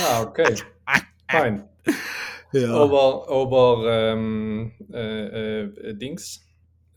[0.00, 0.54] Ja, okay.
[1.30, 1.68] Fein.
[2.52, 2.74] Ja.
[2.74, 6.40] Aber, aber ähm, äh, äh, Dings,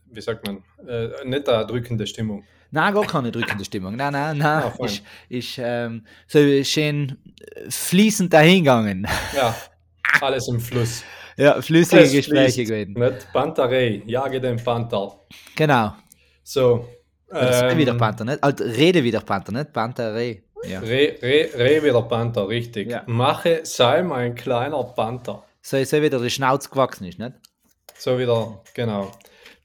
[0.06, 2.44] wie sagt man, äh, nicht eine drückende Stimmung.
[2.70, 3.96] Nein, gar keine drückende Stimmung.
[3.96, 4.62] Nein, nein, nein.
[4.62, 7.18] Ah, ich, ich ähm, so schön
[7.68, 9.06] fließend dahingegangen.
[9.36, 9.54] Ja,
[10.22, 11.02] alles im Fluss.
[11.36, 12.94] Ja, flüssige Es Gespräche gewesen.
[12.94, 15.20] Nicht Panterei, jage den Panther.
[15.54, 15.94] Genau.
[16.42, 16.88] So.
[17.30, 18.42] Ähm, wieder Panther, nicht?
[18.42, 19.72] Also, rede wieder Panther, nicht?
[19.72, 20.40] Panther, Reh.
[20.64, 20.80] Ja.
[20.80, 22.90] Re, re, re wieder Panther, richtig.
[22.90, 23.02] Ja.
[23.06, 25.42] Mache, sei mein kleiner Panther.
[25.60, 27.32] So, so wieder die Schnauze gewachsen ist, nicht?
[27.98, 29.10] So wieder, genau,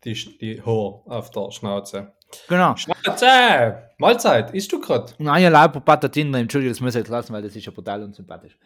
[0.03, 2.13] die, die Haar auf der Schnauze.
[2.47, 2.75] Genau.
[2.75, 3.89] Schnauze!
[3.97, 5.13] Mahlzeit, isst du gerade?
[5.17, 8.03] Nein, ja, Lauper Patatin, Entschuldigung, das muss ich jetzt lassen, weil das ist ja brutal
[8.03, 8.57] unsympathisch.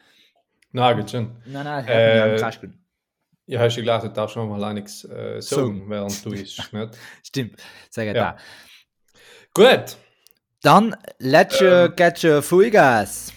[0.72, 1.36] Na, geht schon.
[1.46, 2.40] Nein, nein, Äh, äh,
[3.46, 5.90] Ja, hast du gedacht, du darfst noch mal nichts äh, sagen, Sagen.
[5.90, 6.98] während du isst, nicht?
[7.24, 8.34] Stimmt, sag ich Ja.
[8.34, 8.38] da.
[9.54, 9.98] Gut,
[10.64, 11.94] Dann, let's Ähm.
[11.96, 13.32] get your Vollgas.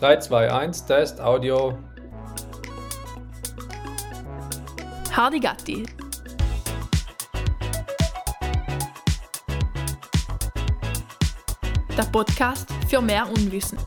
[0.00, 1.78] 3, 2, 1, Test, Audio.
[5.12, 5.84] Hardy Gatti.
[11.96, 13.78] Der Podcast für mehr Unwissen.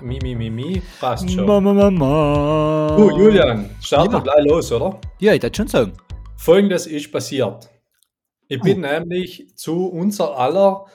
[0.00, 1.46] Mi, mi, mi, mi, passt schon.
[1.46, 2.94] Mama, Mama.
[2.96, 4.22] Du, Julian, starten wir Ja.
[4.22, 4.98] gleich los, oder?
[5.18, 5.92] Ja, ich würde schon sagen.
[6.36, 7.68] Folgendes ist passiert.
[8.48, 10.86] Ich bin nämlich zu unser aller,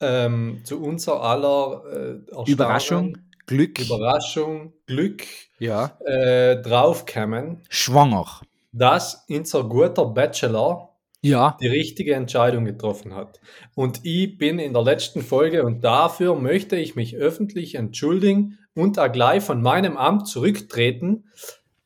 [0.00, 5.24] ähm, zu unser aller äh, Erstaunen, Überraschung, Glück, Überraschung, Glück
[5.58, 5.98] ja.
[6.04, 8.40] äh, draufgekommen, Schwanger.
[8.72, 11.56] dass unser guter Bachelor Ja.
[11.60, 13.40] die richtige Entscheidung getroffen hat.
[13.74, 18.98] Und ich bin in der letzten Folge und dafür möchte ich mich öffentlich entschuldigen und
[18.98, 21.24] auch gleich von meinem Amt zurücktreten,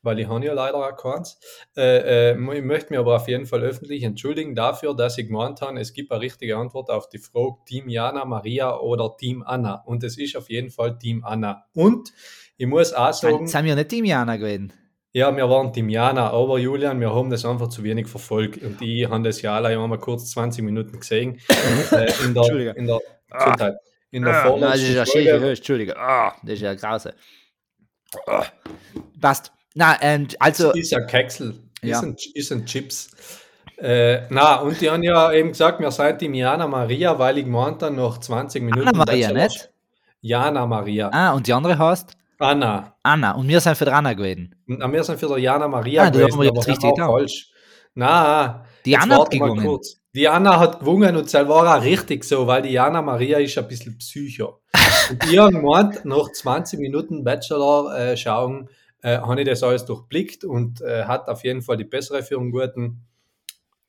[0.05, 1.39] weil ich habe ja leider auch keins.
[1.75, 5.61] Äh, äh, ich möchte mich aber auf jeden Fall öffentlich entschuldigen dafür, dass ich gemeint
[5.61, 9.83] habe, es gibt eine richtige Antwort auf die Frage Team Jana, Maria oder Team Anna.
[9.85, 11.65] Und es ist auf jeden Fall Team Anna.
[11.73, 12.13] Und
[12.57, 14.71] ich muss auch sagen, Sind wir nicht im Jana gewesen?
[15.15, 18.61] ja, wir waren Team Jana, aber Julian, wir haben das einfach zu wenig verfolgt.
[18.61, 21.39] Und ich habe das ja allein einmal kurz 20 Minuten gesehen.
[21.91, 22.71] äh, in der, Entschuldige.
[22.71, 22.99] in der,
[23.31, 23.75] Gesundheit.
[24.11, 25.49] In der Ah, nein, das ist ja Folge.
[25.49, 25.97] Entschuldige.
[25.97, 27.13] Ah, das ist ja grausig.
[28.27, 28.45] Ah.
[29.21, 29.54] Passt.
[29.75, 31.53] Na, und also, ist ja Keksel,
[31.83, 31.97] Ja.
[31.97, 33.11] ist, ein, ist ein Chips.
[33.77, 37.43] Äh, na, und die haben ja eben gesagt, wir seid Team Jana Maria, weil ich
[37.43, 38.87] gemeint habe, noch 20 Minuten.
[38.87, 39.69] Anna Maria, nicht?
[40.21, 41.09] Jana Maria.
[41.13, 42.95] Ah, und die andere heißt Anna.
[43.03, 43.31] Anna.
[43.31, 44.55] Und wir sind für die Anna gewesen.
[44.65, 47.07] Na, wir sind für die Jana Maria Ah, da haben wir jetzt richtig das getan.
[47.09, 47.49] falsch.
[47.95, 49.65] Na, Die Anna hat gewonnen.
[49.65, 49.97] kurz.
[50.13, 53.57] Die Anna hat gewonnen und das war auch richtig so, weil die Jana Maria ist
[53.57, 54.61] ein bisschen Psycho.
[55.09, 58.69] Und ich habe gemeint, nach 20 Minuten Bachelor äh, schauen,
[59.05, 62.39] äh, habe ich das alles durchblickt und äh, hat auf jeden Fall die bessere für
[62.39, 63.05] einen guten,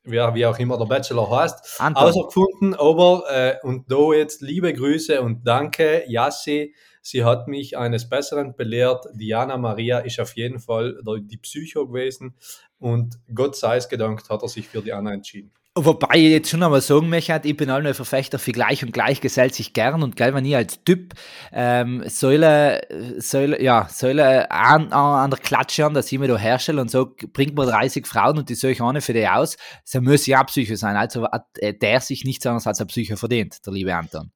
[0.05, 2.05] wie auch immer der Bachelor heißt, Anton.
[2.05, 2.75] außergefunden.
[2.75, 6.75] Aber, äh, und da jetzt liebe Grüße und danke, Jassi.
[7.01, 9.07] Sie hat mich eines Besseren belehrt.
[9.15, 12.35] Diana Maria ist auf jeden Fall die Psycho gewesen.
[12.79, 15.53] Und Gott sei es gedankt, hat er sich für die Anna entschieden.
[15.79, 18.93] Wobei ich jetzt schon einmal sagen möchte, ich bin allem ein Verfechter für gleich und
[18.93, 21.13] gleich gesellt sich gern und gell, wenn ich als Typ
[21.53, 22.81] ähm, soll,
[23.19, 27.15] soll, ja, soll an, an der Klatsche haben, dass ich mir da herstelle und so
[27.35, 30.43] bringt mir 30 Frauen und die soll ich eine für die aus, so muss ja
[30.45, 30.97] Psycho sein.
[30.97, 34.33] Also hat äh, der sich nichts anderes als ein Psycho verdient, der liebe Anton.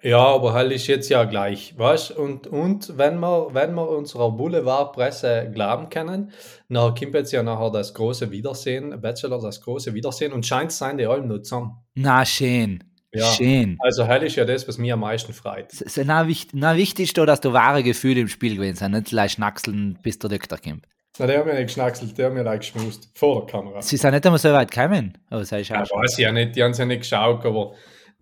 [0.00, 4.30] Ja, aber halt ist jetzt ja gleich, weißt Und, und wenn wir, wenn wir unserer
[4.30, 6.30] Boulevardpresse glauben können,
[6.68, 10.98] dann kommt jetzt ja nachher das große Wiedersehen, Bachelor, das große Wiedersehen und scheint sein
[10.98, 11.72] die alle nur zusammen.
[11.94, 12.84] Na, schön.
[13.12, 13.24] Ja.
[13.32, 13.76] Schön.
[13.80, 15.72] Also hell ist ja das, was mir am meisten freut.
[15.72, 18.76] S- s- Na, wichtig, na, wichtig ist da, dass da wahre Gefühle im Spiel gewesen
[18.76, 20.86] sind, nicht gleich schnackseln, bis der Doktor kommt.
[21.18, 23.10] Na, der hat mir nicht geschnackselt, der hat mir like geschmust.
[23.14, 23.82] Vor der Kamera.
[23.82, 25.18] Sie sind nicht einmal so weit gekommen.
[25.32, 27.72] Oh, Ja, weiß ich ja nicht, die haben es ja nicht geschaut, aber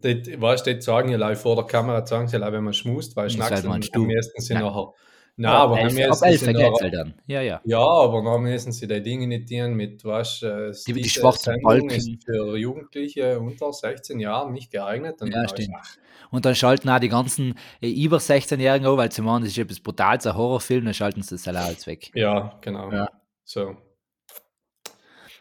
[0.00, 2.74] das, weißt du, die sagen ja live vor der Kamera, sagen sie ja, wenn man
[2.74, 4.14] schmust, weil Schnackseln meinst am du.
[4.14, 4.62] meisten sie Nein.
[4.64, 4.92] nachher.
[5.38, 6.80] Nein, aber am ab elf, ab meisten elf sie geht's nachher.
[6.82, 7.14] halt dann.
[7.26, 7.60] Ja, ja.
[7.64, 11.60] Ja, aber dann müssen sie die Dinge nicht dienen mit, was äh, Die- die schwarzen
[11.62, 11.90] Balken.
[11.90, 15.20] ist für Jugendliche unter 16 Jahren nicht geeignet.
[15.20, 15.74] Und Ja, dann stimmt.
[15.82, 15.98] ist-
[16.30, 19.58] Und dann schalten auch die ganzen äh, über 16-Jährigen an, weil sie meinen, das ist
[19.58, 22.10] etwas Brutales, ein Horrorfilm, dann schalten sie das alle alles weg.
[22.14, 22.90] Ja, genau.
[22.90, 23.08] Ja.
[23.44, 23.76] So.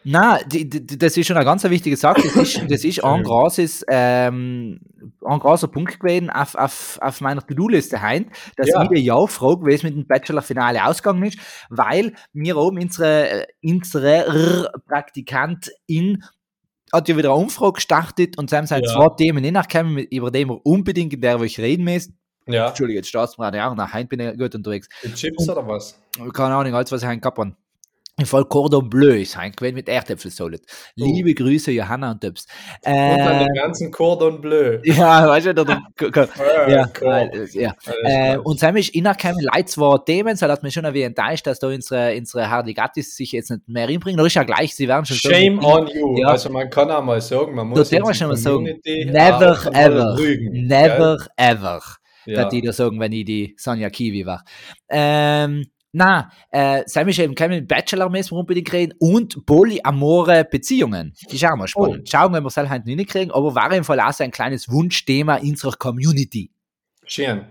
[0.08, 2.22] Na, die, die, das ist schon eine ganz wichtige Sache.
[2.22, 4.78] Das ist, das ist ein, großes, ähm,
[5.24, 8.26] ein großer Punkt gewesen auf, auf, auf meiner To-Do-Liste heim,
[8.56, 8.88] dass Ja.
[8.88, 11.38] ich ja frage, wie es mit dem Bachelor-Finale ausgegangen ist,
[11.70, 16.22] weil mir oben unsere, äh, unsere Praktikantin
[16.92, 18.92] hat ja wieder eine Umfrage gestartet und sie haben halt Ja.
[18.92, 22.16] zwei Themen nachgekommen, mit- über die wir unbedingt in der wo ich reden müssen.
[22.46, 24.88] Ja, Entschuldige, jetzt start's mir auch nach, heute bin ich gut unterwegs.
[25.16, 26.00] Chips oder was?
[26.32, 27.38] Keine Ahnung, alles, was ich heute gehabt
[28.24, 30.62] Fall Cordon Bleu ist ein gewesen mit Erdäpfelsalat.
[30.98, 31.04] Oh.
[31.04, 32.46] Liebe Grüße, Johanna und Döps.
[32.82, 34.78] Und dann Äh, den ganzen Cordon Bleu.
[34.84, 35.80] ja, weißt du, Ah,
[36.66, 37.74] ja, äh, ja.
[38.04, 38.46] Äh, klar.
[38.46, 41.58] und Sam ist innerkein Leid zwar Themen, so hat mich schon ein wenig enttäuscht, dass
[41.58, 44.16] da unsere, unsere Hardigattis sich jetzt nicht mehr hinbringen.
[44.16, 46.18] Da ist ja gleich, sie werden schon Shame sagen, on you.
[46.18, 46.28] Ja.
[46.28, 50.16] Also man kann auch mal sagen, man Da muss unsere schon mal sagen, never ever,
[50.18, 51.82] rügen, never ever.
[52.24, 52.34] gell?
[52.34, 52.42] Ja.
[52.42, 54.42] dass die da sagen, wenn ich die Sonja Kiwi war.
[54.88, 55.66] Ähm,
[55.96, 61.14] na, äh, Sam ist eben kein Bachelor-mäßig unbedingt reden und polyamore Beziehungen.
[61.30, 62.02] Die schauen wir spannend.
[62.02, 62.06] Oh.
[62.06, 64.30] Schauen, wenn wir es halt heute nicht kriegen, aber war im Fall auch so ein
[64.30, 66.50] kleines Wunschthema unserer Community.
[67.06, 67.46] Schön.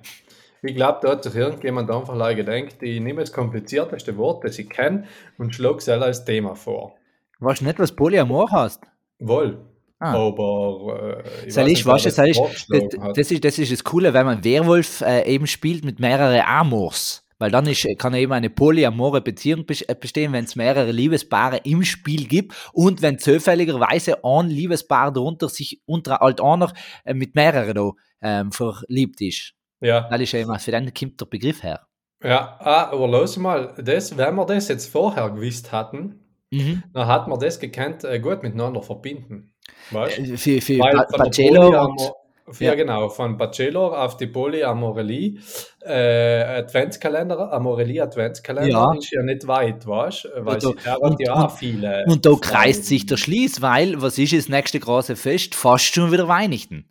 [0.62, 4.60] Ich glaube, da hat sich irgendjemand einfach like gedacht, ich nehme das komplizierteste Wort, das
[4.60, 5.06] ich kenne,
[5.40, 6.96] und schlage es als Thema vor.
[7.40, 8.84] Weißt du nicht, was Polyamor heißt?
[9.20, 9.58] Wohl.
[9.98, 10.14] Ah.
[10.14, 13.84] Aber äh, ich Soll weiß ich, nicht, das ich, das, das, ist, das ist das
[13.84, 17.25] Coole, wenn man Werwolf äh, eben spielt mit mehreren Amors.
[17.38, 21.84] Weil dann ist, kann eben eine polyamore Beziehung äh, bestehen, wenn es mehrere Liebespaare im
[21.84, 26.72] Spiel gibt und wenn zufälligerweise ein Liebespaar darunter sich unter alt einer
[27.04, 27.92] äh, mit mehreren da,
[28.22, 29.54] ähm, verliebt ist.
[29.82, 30.08] Ja.
[30.10, 31.82] Das ist ja immer, für den kommt der Begriff her.
[32.24, 36.22] Ja, ah, aber los mal, das, wenn wir das jetzt vorher gewusst hatten,
[36.52, 36.84] Mhm.
[36.94, 39.54] dann hat man das gekannt äh, gut miteinander verbinden.
[39.92, 40.20] Weißt?
[40.20, 42.12] Äh, Für, für Weil Ba- Pacello und,
[42.60, 42.76] ja, ja.
[42.76, 45.40] genau, von Bachelor auf die Polyamorelie,
[45.84, 48.94] äh, Adventskalender, Amorelie Adventskalender Ja.
[48.98, 50.46] ist ja nicht weit, weißt du?
[50.46, 52.04] Weil sie da- da und- ja auch viele.
[52.08, 52.42] und da Frauen.
[52.42, 55.56] kreist sich der Schließ, weil, was ist das nächste große Fest?
[55.56, 56.86] Fast schon wieder Weihnachten.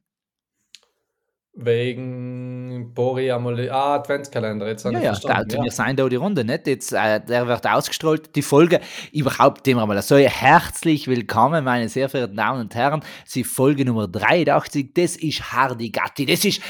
[1.56, 5.49] Wegen Polyamorelie, ah, Adventskalender, jetzt Ja, ich ja, verstanden.
[5.51, 6.67] da, wir sind da die Runde, nicht?
[6.67, 8.81] Jetzt, äh, der wird ausgestrahlt, die Folge.
[9.12, 13.05] Überhaupt immer mal so herzlich willkommen, meine sehr verehrten Damen und Herren.
[13.25, 16.27] Sie Folge Nummer 83, das ist Hardy Gatti.
[16.27, 16.61] Das ist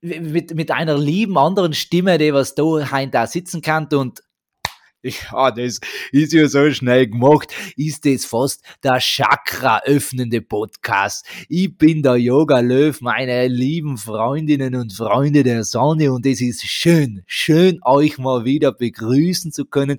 [0.00, 4.22] mit, mit einer lieben anderen Stimme, die was da heim da sitzen kann und
[5.32, 5.80] ja, das
[6.12, 11.26] ist ja so schnell gemacht, ist das fast der Chakra-öffnende Podcast.
[11.48, 17.24] Ich bin der Yoga-Löw, meine lieben Freundinnen und Freunde der Sonne und es ist schön,
[17.26, 19.98] schön euch mal wieder begrüßen zu können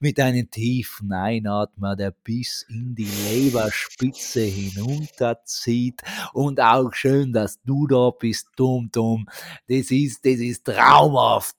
[0.00, 6.00] mit einem tiefen Einatmen, der bis in die Leberspitze hinunterzieht
[6.32, 9.28] und auch schön, dass du da bist, Tom Tom.
[9.68, 11.54] Das ist, das ist traumhaft.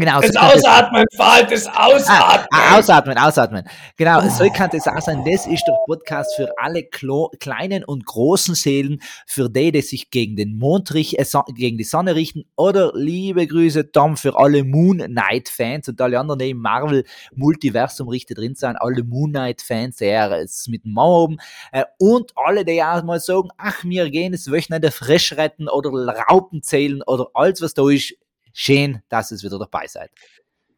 [0.00, 2.48] Genau, Das so Ausatmen, Fall, das Ausatmen.
[2.50, 3.64] Ah, ausatmen, ausatmen.
[3.96, 5.24] Genau, so kann das auch sein.
[5.24, 10.10] Das ist der Podcast für alle Klo kleinen und großen Seelen, für die, die sich
[10.10, 12.44] gegen den Mond richten, äh, gegen die Sonne richten.
[12.56, 17.04] Oder liebe Grüße, Tom, für alle Moon Knight Fans und alle anderen, die im Marvel
[17.34, 18.76] Multiversum richtig drin sind.
[18.76, 21.38] Alle Moon Knight Fans, der ist mit dem Mauer oben.
[21.72, 25.90] Äh, und alle, die auch mal sagen, ach, wir gehen das Wochenende frisch retten oder
[25.90, 28.14] Raupen zählen oder alles, was da ist.
[28.52, 30.10] Schön, dass ihr wieder dabei seid.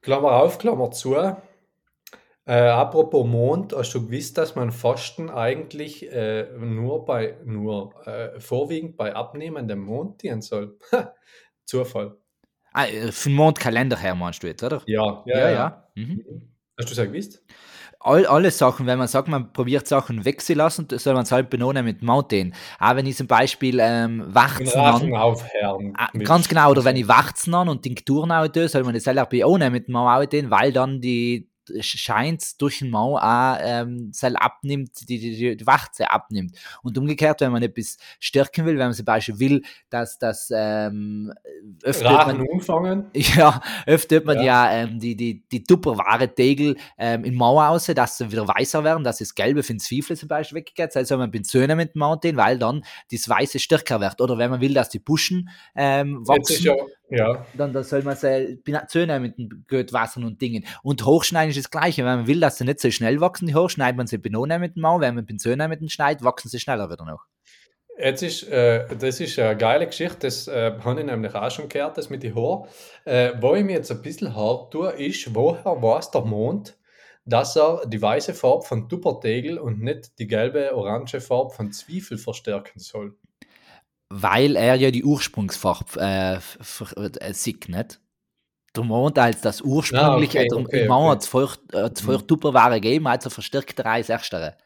[0.02, 1.14] Klammer auf, Klammer zu.
[1.14, 1.36] Äh,
[2.46, 8.96] apropos Mond, hast du gewusst, dass man Fasten eigentlich äh, nur bei, nur äh, vorwiegend
[8.96, 10.78] bei abnehmendem Mond dienen soll?
[11.64, 12.16] Zufall.
[12.72, 14.82] Ah, äh, vom Mondkalender her meinst du jetzt, oder?
[14.86, 15.50] Ja, ja, Ja, ja.
[15.50, 15.90] ja.
[15.94, 16.50] Mhm.
[16.78, 17.42] Hast du es ja gewusst?
[18.02, 21.84] All, alle Sachen, wenn man sagt, man probiert Sachen wegzulassen, soll man es halt belohnen
[21.84, 22.54] mit Mountain.
[22.78, 25.92] Auch wenn ich zum Beispiel ähm, Rachen an, aufhören.
[25.98, 28.94] ah, mit- ganz genau, oder wenn ich Warzen an und Tinkturen auch tue, soll man
[28.94, 31.49] das selber belohnen mit dem Mountain, weil dann die
[31.80, 36.56] scheint durch den Mau auch ähm, Zell abnimmt, die, die, die Warze abnimmt.
[36.82, 41.32] Und umgekehrt, wenn man etwas stärken will, wenn man zum Beispiel will, dass das ähm,
[41.82, 43.06] öfter man, umfangen.
[43.14, 44.72] Ja, öfter man ja, Ja.
[44.72, 49.04] ähm, die, die, die tupperware Tegel ähm, in Mauer aus, dass sie wieder weißer werden,
[49.04, 50.96] dass das Gelbe für den Zwiebel zum Beispiel weggeht.
[50.96, 54.20] Also man Benzöne mit dem Mountain, weil dann das Weiße stärker wird.
[54.20, 56.74] Oder wenn man will, dass die Buschen ähm, wachsen, ja,
[57.10, 57.46] ja.
[57.54, 60.64] dann, dann soll man sie mit dem wassern und Dingen.
[60.82, 62.04] Und hochschneiden ist das Gleiche.
[62.04, 64.58] Wenn man will, dass sie nicht so schnell wachsen, die hoch, schneidet man sie Benone
[64.58, 65.00] mit dem Mau.
[65.00, 67.26] Wenn man Benzöne mit dem schneidet, wachsen sie schneller wieder noch.
[67.98, 71.68] Jetzt ist, äh, das ist eine geile Geschichte, das äh, habe ich nämlich auch schon
[71.68, 72.66] gehört, das mit den Haaren.
[73.04, 76.78] Äh, wo ich mir jetzt ein bisschen hart tue, ist, woher weiß der Mond,
[77.26, 82.16] dass er die weiße Farbe von Tuppertegel und nicht die gelbe, orange Farbe von Zwiebel
[82.16, 83.16] verstärken soll?
[84.10, 87.32] Weil er ja die Ursprungsfarbe äh, äh,
[87.68, 88.00] nicht?
[88.76, 91.12] Der Mond als das ursprüngliche, Ah, okay, der okay, Mauer okay.
[91.12, 92.26] hat es vorher, äh, Mhm.
[92.26, 94.56] Tupperware gegeben, als er verstärkte Reis erstere.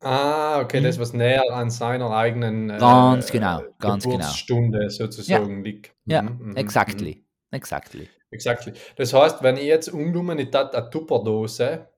[0.00, 0.84] Ah, okay, Mhm.
[0.84, 4.16] das was näher an seiner eigenen äh, Ganz genau, ganz genau.
[4.16, 5.94] Geburtsstunde sozusagen liegt.
[6.04, 6.56] Ja, Mhm, mhm, mhm.
[6.56, 8.08] exactly, exactly.
[8.30, 8.72] Exactly.
[8.96, 11.88] Das heißt, wenn ich jetzt umgenommen in dat eine Tupperdose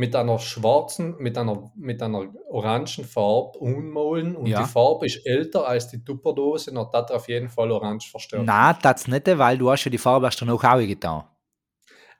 [0.00, 4.62] mit einer schwarzen, mit einer, mit einer orangen Farbe ummolen und Ja.
[4.62, 8.46] die Farbe ist älter als die Tupperdose, dann hat auf jeden Fall orange verstärkt.
[8.46, 11.24] Nein, das nicht, weil du hast ja die Farbe erst noch auch getan.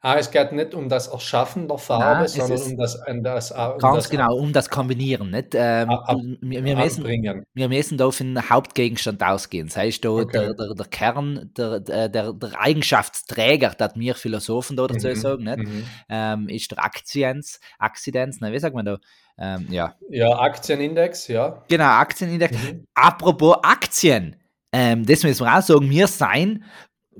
[0.02, 3.50] Ah, es geht nicht um das Erschaffen der Farbe, Nein, sondern um das, um das,
[3.52, 5.30] um Ganz das genau, um das Kombinieren.
[5.30, 5.48] Nicht?
[5.54, 7.44] Ähm, Ab- wir, wir, müssen, Anbringen.
[7.52, 9.66] wir müssen da auf den Hauptgegenstand ausgehen.
[9.66, 10.32] Das heißt, da Okay.
[10.32, 15.44] der, der, der Kern, der, der, der, Eigenschaftsträger, das wir Philosophen da dazu Mhm, sagen,
[15.44, 15.58] nicht?
[15.58, 15.84] mhm.
[16.08, 18.98] Ähm, ist der Aktiens, Akzidenz, nein, wie sagt man da?
[19.38, 21.62] Ähm, ja, Ja, Aktienindex, ja.
[21.68, 22.56] genau, Aktienindex.
[22.56, 22.86] Mhm.
[22.94, 24.36] Apropos Aktien,
[24.72, 26.64] ähm, das müssen wir auch sagen, wir sein,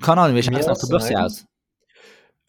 [0.01, 1.45] keine Ahnung, wie schaut es auf der Börse aus?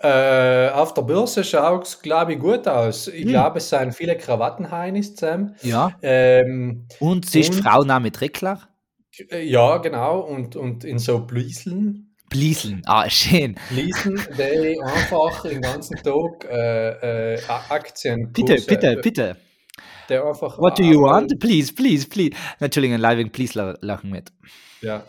[0.03, 3.07] Äh, auf der Börse schaut es, glaube ich, gut aus.
[3.07, 3.29] Ich Hm.
[3.29, 5.55] glaube, es sind viele Krawattenheinis zusammen.
[5.61, 8.67] Ja, Ähm, und sie ist Frau Name Trickler?
[9.31, 10.19] äh, ja, genau.
[10.21, 13.55] Und, und in so Blieseln, Blieseln, ah, schön.
[13.69, 17.39] Blieseln, die einfach den ganzen Tag äh, äh,
[17.69, 19.35] Aktien Bitte, bitte, bitte.
[20.09, 21.37] Die einfach What do you want?
[21.39, 22.31] Please, please, please.
[22.59, 24.31] Entschuldigung, live wegen please la- lachen mit.
[24.81, 25.03] Ja.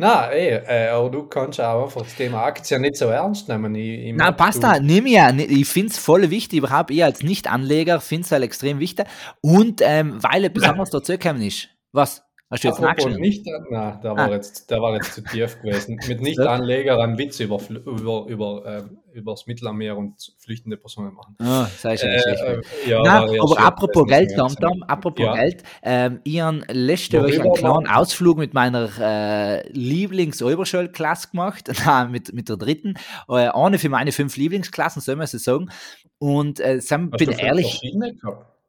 [0.00, 3.74] Na, eh, äh, aber du kannst auch einfach das Thema Aktien nicht so ernst nehmen.
[3.74, 5.30] Ich, ich Na, passt da, nimm ja.
[5.30, 9.06] Ich finde es voll wichtig, überhaupt ich als Nicht-Anleger finde es halt extrem wichtig.
[9.40, 11.68] Und ähm, weil etwas anderes dazu gekommen ist.
[11.90, 12.22] Was?
[12.50, 13.18] Hast du jetzt nachgeschaut?
[13.18, 14.32] nicht, na, der war, Ah.
[14.32, 15.98] jetzt, der war jetzt zu tief gewesen.
[16.08, 21.36] Mit Nicht-Anleger einen Witz über, über, über, ähm, über das Mittelmeer und flüchtende Personen machen.
[21.40, 22.42] Oh, sei schon nicht schlecht.
[22.42, 25.34] Äh, äh, ja, Na, aber schön, apropos Geld, Tom Tom, apropos Ja.
[25.34, 27.86] Geld, ähm, habe letzte Woche einen kleinen?
[27.86, 32.94] Ausflug mit meiner äh, Lieblings-Oberschulklasse gemacht, Nein, mit, mit der dritten,
[33.28, 35.70] äh, eine für meine fünf Lieblingsklassen, soll man so sagen.
[36.18, 37.80] Und äh, sind, Hast bin ehrlich,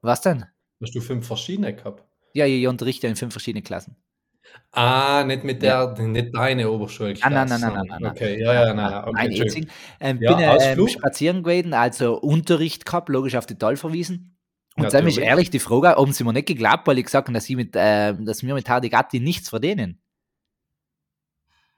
[0.01, 0.45] was denn?
[0.81, 2.03] Hast du fünf verschiedene gehabt?
[2.33, 3.95] Ja, ich unterrichte in fünf verschiedenen Klassen.
[4.71, 7.25] Ah, nicht mit der, nicht deine Oberschulklasse.
[7.25, 8.11] Ah, nein, nein, nein, nein, nein.
[8.11, 9.03] Okay, ja, ja, nein.
[9.03, 9.69] Okay, Nein, einzigen.
[9.99, 14.37] Ähm, Ja, bin ähm, spazieren gewesen, also Unterricht gehabt, logisch auf die Tal verwiesen.
[14.75, 15.29] Und dann ist Natürlich.
[15.29, 17.75] ehrlich die Frage, haben sie mir nicht geglaubt, weil ich gesagt habe, dass, ich mit,
[17.75, 19.99] äh, dass wir mit Hardy Gatti nichts verdienen.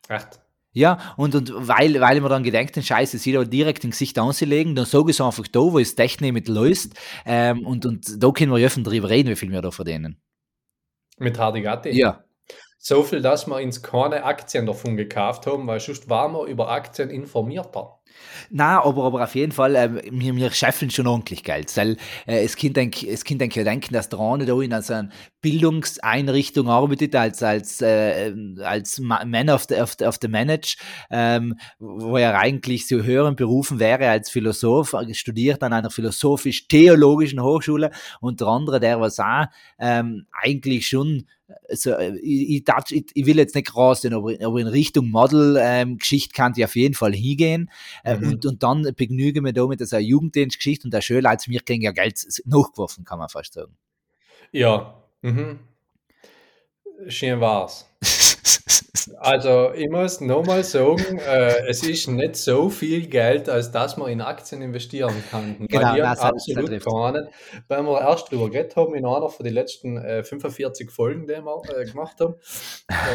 [0.08, 0.39] Echt?
[0.74, 3.96] Ja, und, und weil, weil ich mir dann gedacht habe, scheiße, sie da direkt ins
[3.98, 6.93] Gesicht anzulegen, dann sage ich es einfach da, wo es Technik mit löst.
[7.25, 10.22] Ähm, und, und da können wir ja öffentlich drüber reden, wie viel wir da verdienen.
[11.22, 11.92] Mit Hardigatti?
[11.92, 12.24] Ja.
[12.80, 16.72] So viel, dass wir uns keine Aktien davon gekauft haben, weil sonst waren wir über
[16.72, 18.00] Aktien informierter.
[18.50, 21.75] Na, aber, aber auf jeden Fall, ähm, wir, wir scheffeln schon ordentlich Geld.
[21.77, 24.94] Weil äh, es Kind denk, es Kind denk denken, dass der eine da in so
[24.94, 25.10] einer
[25.41, 30.77] Bildungseinrichtung arbeitet, als, als, äh, als Ma- Man of the, of the, of the Manage,
[31.10, 37.41] ähm, wo er eigentlich zu höheren Berufen wäre als Philosoph, äh, studiert an einer philosophisch-theologischen
[37.41, 39.46] Hochschule und der andere, der was auch
[39.80, 41.25] ähm, eigentlich schon
[41.70, 46.34] also, äh, ich, ich, ich, ich will jetzt nicht rausgehen, aber, aber in Richtung Model-Geschichte
[46.34, 47.70] kann ich auf jeden Fall hingehen.
[48.03, 48.29] Äh, Mhm.
[48.29, 51.81] und, und dann begnüge mir da mit dieser Jugenddienstgeschichte und der Schöne als mir kriegen
[51.81, 53.75] ja Geld nachgeworfen, kann man fast sagen.
[54.51, 55.01] Ja.
[55.22, 55.60] Mhm.
[57.08, 57.91] Schön war's.
[59.18, 64.10] Also, ich muss nochmal sagen, äh, es ist nicht so viel Geld, als dass man
[64.12, 65.56] in Aktien investieren kann.
[65.68, 66.86] Genau, das- das absolut trifft.
[66.88, 67.28] keinen,
[67.68, 71.34] weil wir erst drüber geredet haben in einer von den letzten äh, 45 Folgen, die
[71.34, 72.36] wir äh, gemacht haben.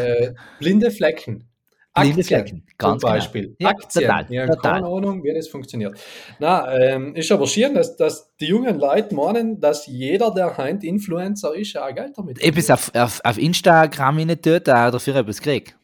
[0.00, 1.48] Äh, blinde Flecken.
[1.96, 2.96] Aktien ganz zum genau.
[2.98, 3.56] Beispiel.
[3.58, 4.02] Ja, Aktien.
[4.02, 4.72] total, total.
[4.72, 5.98] keine Ahnung, wie das funktioniert.
[6.38, 10.84] Na, ähm, ist aber schön, dass, dass die jungen Leute meinen, dass jeder, der heint
[10.84, 15.76] Influencer ist, auch Geld damit Etwas auf, auf, auf Instagram nicht tut, dafür etwas kriegt.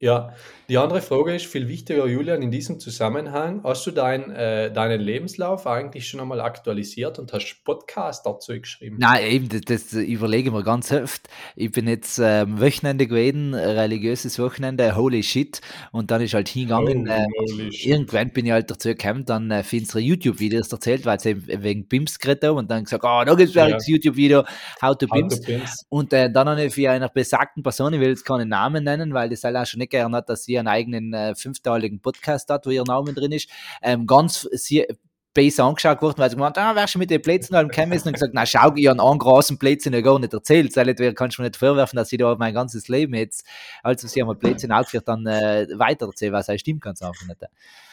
[0.00, 0.32] Ja,
[0.68, 3.62] die andere Frage ist viel wichtiger, Julian, in diesem Zusammenhang.
[3.64, 8.96] Hast du dein, äh, deinen Lebenslauf eigentlich schon einmal aktualisiert und hast Podcast dazu geschrieben?
[9.00, 11.26] Nein, eben, das, das überlege ich mir ganz oft.
[11.56, 15.62] Ich bin jetzt ähm, Wochenende gewesen, religiöses Wochenende, holy shit.
[15.90, 17.08] Und dann ist halt hingegangen.
[17.08, 21.24] Oh, äh, irgendwann bin ich halt dazu gekommen, dann äh, finstere YouTube-Videos erzählt, weil es
[21.24, 23.64] eben wegen BIMS geredet haben und dann gesagt, ah, da gibt es Ja.
[23.64, 24.44] ein YouTube-Video,
[24.82, 25.40] How to BIMS.
[25.88, 29.14] Und äh, dann habe ich für einer besagten Person, ich will jetzt keinen Namen nennen,
[29.14, 32.66] weil das auch schon nicht gern hat, dass sie einen eigenen äh, fünfteiligen Podcast hat,
[32.66, 33.48] wo ihr Name drin ist,
[33.82, 34.86] ähm, ganz sie
[35.34, 38.12] besser angeschaut worden, weil sie gemeint ah, wärst du mit den Plätzen halt gekommen und
[38.12, 41.42] gesagt, na schau, ich habe einen großen Plätzchen ja gar nicht erzählt, nicht, kannst du
[41.42, 43.46] mir nicht vorwerfen, dass ich da mein ganzes Leben jetzt,
[43.82, 47.42] als sie einmal Plätzchen aufgeführt, dann äh, weiter erzählen, was heißt, stimmt ganz einfach nicht.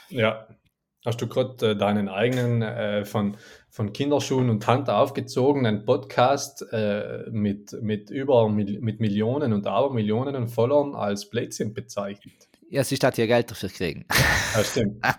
[0.10, 0.48] Ja.
[1.06, 3.38] Hast du gerade äh, deinen eigenen äh, von,
[3.70, 10.48] von Kinderschuhen und Hand aufgezogenen Podcast äh, mit, mit über mit Millionen und Abermillionen und
[10.48, 12.50] Followern als Blödsinn bezeichnet?
[12.70, 14.06] Ja, sie hat ja Geld dafür kriegen.
[14.56, 15.06] Ja, stimmt.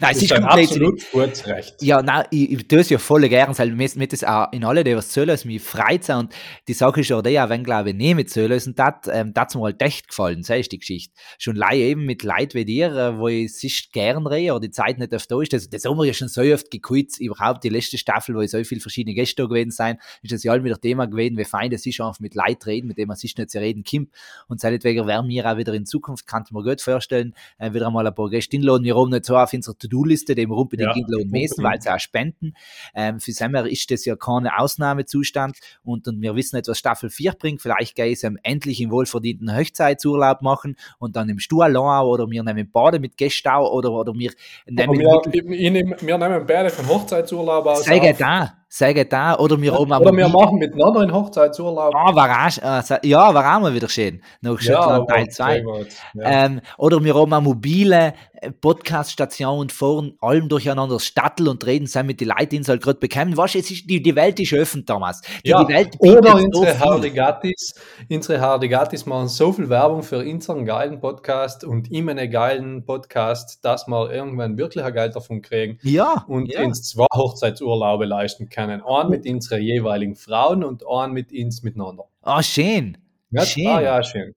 [0.00, 0.44] Nein, es ist Blödsinn.
[0.44, 1.82] absolut gutes Recht.
[1.82, 4.64] Ja, nein, ich, ich tue es ja voll gern, weil mir, mir das auch in
[4.64, 6.32] alle, die was zuhören, mich freut und
[6.68, 9.56] die Sache ist auch die, auch wenn, glaube ich, nicht mit zuhören, dat, ähm, das
[9.56, 11.12] mir halt echt gefallen, so ist die Geschichte.
[11.38, 14.70] Schon leider eben mit Leid wie dir, äh, wo ich sich gern rede, oder die
[14.70, 17.64] Zeit nicht oft da ist, das, das haben wir ja schon so oft gekult, überhaupt
[17.64, 20.62] die letzte Staffel, wo so viele verschiedene Gäste da gewesen sein, ist das ja all
[20.62, 23.36] wieder Thema gewesen, wie fein das ist, einfach mit Leid reden, mit dem man sich
[23.36, 24.10] nicht zu reden kommt
[24.46, 28.06] und seinetwegen werden wir auch wieder in Zukunft, kannten wir gut vorstellen, äh, wieder einmal
[28.06, 28.84] ein paar Gäste inladen.
[28.84, 31.90] Wir haben nicht so auf unserer To-Do-Liste, die wir unbedingt Ja, inladen müssen, weil sie
[31.90, 32.54] auch spenden.
[32.94, 37.10] Ähm, für Semmer ist das ja kein Ausnahmezustand und, und wir wissen nicht, was Staffel
[37.10, 37.62] 4 bringt.
[37.62, 42.70] Vielleicht gehe ich endlich im wohlverdienten Hochzeitsurlaub machen und dann im Stuhllau oder wir nehmen
[42.70, 44.32] Bade mit Gästau oder, oder wir
[44.66, 47.84] Aber nehmen wir, ich, ich nehm, wir nehmen beide von Hochzeitsurlaub aus.
[47.84, 51.94] Sei da, sei da oder wir oben Oder wir machen miteinander einen Hochzeitsurlaub.
[51.94, 54.22] Ah, war auch, äh, ja, war auch mal wieder schön.
[54.40, 55.52] Nach Schottland Teil 2.
[55.52, 55.88] sehr gut.
[56.14, 56.46] Ja.
[56.46, 58.14] Ähm, oder wir haben eine mobile
[58.60, 62.82] Podcast-Station und fahren allem durcheinander Stadtel und reden sein mit den Leuten, die uns halt
[62.82, 63.36] gerade bekommen.
[63.36, 65.20] Weißt du, es ist, die, die Welt ist offen, Thomas.
[65.44, 66.80] Die, Ja, die Welt oder so unsere viel.
[66.80, 67.74] Hardigatis,
[68.10, 73.64] unsere Hardigatis machen so viel Werbung für unseren geilen Podcast und immer einen geilen Podcast,
[73.64, 76.62] dass wir irgendwann wirklich ein Geld davon kriegen Ja, und ja.
[76.64, 78.82] uns zwei Hochzeitsurlaube leisten können.
[78.82, 82.04] Einen mit unseren jeweiligen Frauen und einen mit uns miteinander.
[82.22, 82.98] Ah, schön.
[83.30, 83.66] Ja, Schön.
[83.66, 84.34] Ah, ja, schön.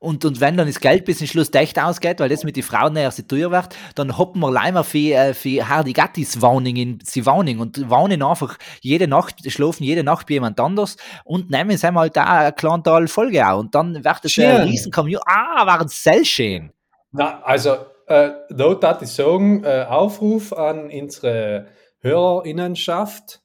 [0.00, 2.62] Und, und wenn dann das Geld bis zum Schluss echt ausgeht, weil das mit den
[2.62, 6.98] Frauen näher so teuer wird, dann hoppen wir leider für, äh, für Hardigattis Wohnung in
[7.02, 11.76] sie Wohnung und wohnen einfach jede Nacht, schlafen jede Nacht bei jemand anders und nehmen
[11.76, 13.58] sie halt da ein kleines Teil Folge auch.
[13.58, 14.60] Und dann wird das ein Schön.
[14.62, 15.24] riesen Community.
[15.26, 16.72] Ah, war sehr schön.
[17.10, 17.72] Na, also,
[18.06, 21.66] äh, da darf ich sagen, äh, Aufruf an unsere
[22.00, 23.40] Hörerinnenschaft.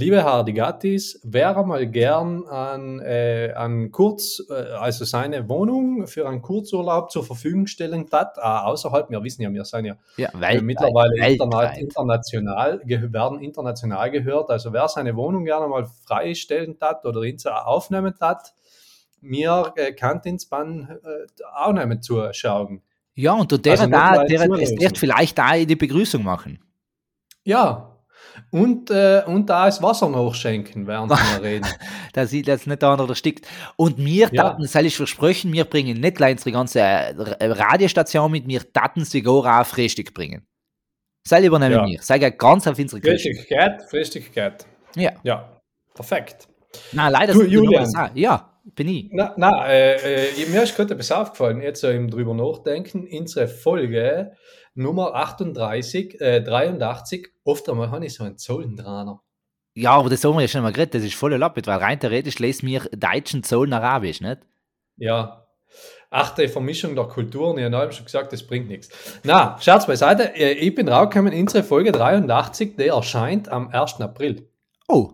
[0.00, 6.40] Liebe Hardigatis, wer mal gern an, äh, an Kurz, äh, also seine Wohnung für einen
[6.40, 10.40] Kurzurlaub zur Verfügung stellen hat, äh, außerhalb, wir wissen ja, wir sind ja Ja, äh,
[10.40, 11.78] weltweit, mittlerweile weltweit.
[11.78, 14.50] international, werden international gehört.
[14.50, 18.54] Also wer seine Wohnung gerne mal freistellen hat oder ihn so aufnehmen hat,
[19.20, 22.82] mir äh, kann ins Bann äh, auch nicht zuschauen.
[23.16, 26.60] Ja, und der, Also der, der wird vielleicht da die Begrüßung machen.
[27.42, 27.97] Ja.
[28.50, 31.66] Und, äh, und da ist Wasser nachschenken, während wir reden.
[32.14, 33.46] Da sieht jetzt nicht der andere erstickt.
[33.76, 34.42] Und mir Ja.
[34.44, 39.04] taten, soll ich versprechen, wir bringen nicht gleich unsere ganze äh, Radiostation mit, mir taten
[39.04, 40.46] sogar auch Frühstück bringen.
[41.26, 41.86] Sei übernehmen Ja.
[41.86, 42.00] wir.
[42.02, 43.30] Sei ganz auf unsere Küche.
[43.30, 44.66] Flüssigkeit, Flüssigkeit.
[44.96, 45.12] Ja.
[45.22, 45.60] Ja,
[45.94, 46.48] perfekt.
[46.92, 47.84] Na, leider Du, Julian.
[47.96, 48.10] auch.
[48.14, 49.08] Ja, bin ich.
[49.12, 53.46] Na, na äh, äh, mir ist gerade etwas aufgefallen, jetzt so im drüber nachdenken, unsere
[53.48, 54.32] Folge
[54.78, 59.20] Nummer 38, äh, 83, oft einmal habe ich so einen Zollendrahner.
[59.74, 61.98] Ja, aber das haben wir ja schon mal geredet, das ist voll lappet, weil rein
[61.98, 64.38] theoretisch lesen wir Deutschen Zollen Arabisch, nicht?
[64.96, 65.46] Ja.
[66.10, 68.88] Ach, die Vermischung der Kulturen, ich habe schon gesagt, das bringt nichts.
[69.24, 74.00] Na, Scherz beiseite, äh, ich bin rausgekommen, unsere Folge 83, die erscheint am 1.
[74.00, 74.48] April.
[74.88, 75.10] Oh,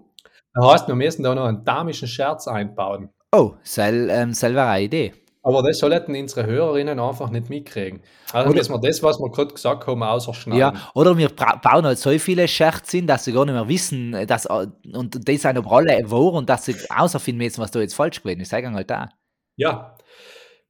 [0.53, 3.09] Das heißt, wir müssen da noch einen damischen Scherz einbauen.
[3.33, 5.15] oh, sel, ähm, selber eine Idee.
[5.45, 8.01] Aber das sollten unsere Hörerinnen einfach nicht mitkriegen.
[8.33, 10.59] Also Oder- müssen wir das, was wir gerade gesagt haben, außerschneiden.
[10.59, 14.27] Ja, oder wir bauen halt so viele Scherze hin, dass sie gar nicht mehr wissen,
[14.27, 17.81] dass, äh, und die sind aber alle wahr und dass sie außerfinden müssen, was da
[17.81, 18.49] jetzt falsch gewesen ist.
[18.49, 19.11] Sagen halt da.
[19.57, 19.95] Ja.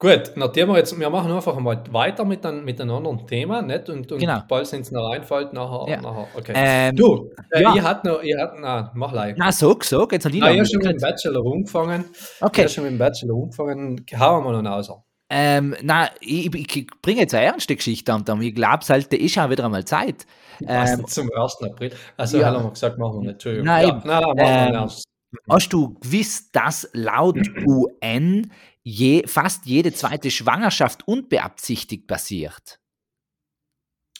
[0.04, 3.62] Gut, nachdem wir jetzt, wir machen einfach mal weiter mit, ein, mit einem anderen Thema,
[3.62, 3.88] nicht?
[3.88, 4.40] Und, und Genau.
[4.46, 6.00] bald sind es noch reinfällt, nachher, Ja.
[6.02, 6.28] nachher.
[6.36, 6.52] Okay.
[6.54, 7.74] Ähm, du, äh, ja.
[7.74, 9.36] ich hatte noch, ich hatte, na, mach leid.
[9.38, 11.08] Na, sag, sag, jetzt hat die Nein, ich noch habe schon mit dem.
[11.10, 12.04] Bachelor umgefangen.
[12.12, 14.04] Ich Okay, habe schon mit dem Bachelor umgefangen.
[14.18, 14.90] Hauen wir noch raus.
[15.30, 18.24] ähm, na, ich, ich, ich bringe jetzt eine ernste Geschichte an.
[18.42, 20.26] Ich glaube, es halt, ist auch wieder einmal Zeit.
[20.68, 21.62] Ähm, zum 1.
[21.62, 21.92] April.
[22.18, 22.52] Also, ja.
[22.52, 23.32] haben wir gesagt, machen wir nicht.
[23.32, 23.66] Entschuldigung.
[23.66, 25.04] Nein, ja, nein, nein, machen wir ähm, nicht ernst.
[25.50, 28.52] Hast du gewusst, dass laut UN
[28.84, 32.78] je, fast jede zweite Schwangerschaft unbeabsichtigt passiert?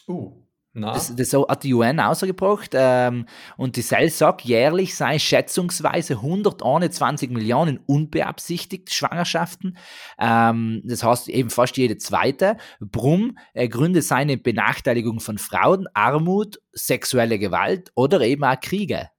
[0.07, 0.93] Uh, na.
[0.93, 7.29] Das, das hat die UN ausgebracht ähm, und die Cell sagt, jährlich sei schätzungsweise 121
[7.29, 9.77] Millionen unbeabsichtigte Schwangerschaften.
[10.19, 12.57] Ähm, das heißt eben fast jede zweite.
[12.81, 19.09] Brumm äh, Gründe seine Benachteiligung von Frauen, Armut, sexuelle Gewalt oder eben auch Kriege.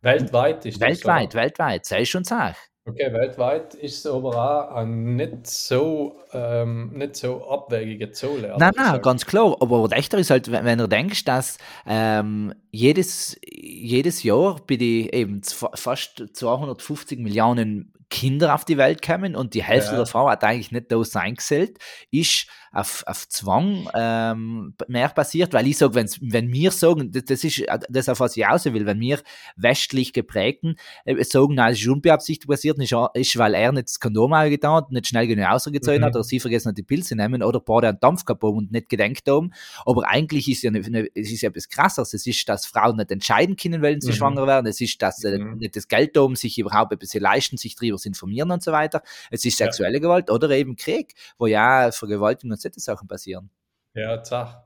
[0.00, 2.56] weltweit ist das Weltweit, weltweit, sei schon Sach.
[2.90, 8.72] Okay, weltweit ist es aber auch ein nicht so, ähm, nicht so abwegige ehrlich Nein,
[8.76, 9.56] nein, ganz klar.
[9.60, 15.12] Aber Echter ist halt, wenn, wenn du denkst, dass ähm, jedes, jedes Jahr bei die
[15.12, 19.98] eben fast 250 Millionen Kinder auf die Welt kommen und die Hälfte Ja.
[19.98, 21.78] davon hat eigentlich nicht da sein gesellt,
[22.10, 27.42] ist auf, auf Zwang ähm, mehr passiert, weil ich sage, wenn's- wenn wir sagen, das,
[27.42, 29.20] ist das, auf was ich raus will, wenn wir
[29.56, 33.98] westlich geprägten äh, sagen, nein, es ist unbeabsichtigt passiert, ist, ist, weil er nicht das
[33.98, 36.04] Kondom getan hat, nicht schnell genug ausgezogen Mhm.
[36.04, 38.70] hat oder sie vergessen hat, die Pilze nehmen oder beide einen Dampf gehabt haben und
[38.72, 39.52] nicht gedenkt haben.
[39.84, 42.14] Aber eigentlich ist ja, eine, eine, es ist ja etwas krasses.
[42.14, 44.14] Es ist, dass Frauen nicht entscheiden können, wenn sie Mhm.
[44.14, 44.66] schwanger werden.
[44.66, 45.58] Es ist, dass sie Mhm.
[45.58, 49.02] nicht das Geld haben, sich überhaupt etwas leisten, sich darüber zu informieren und so weiter.
[49.30, 49.66] Es ist Ja.
[49.66, 53.50] sexuelle Gewalt oder eben Krieg, wo ja Vergewaltigung solche Sachen passieren.
[53.94, 54.62] Ja, Zach.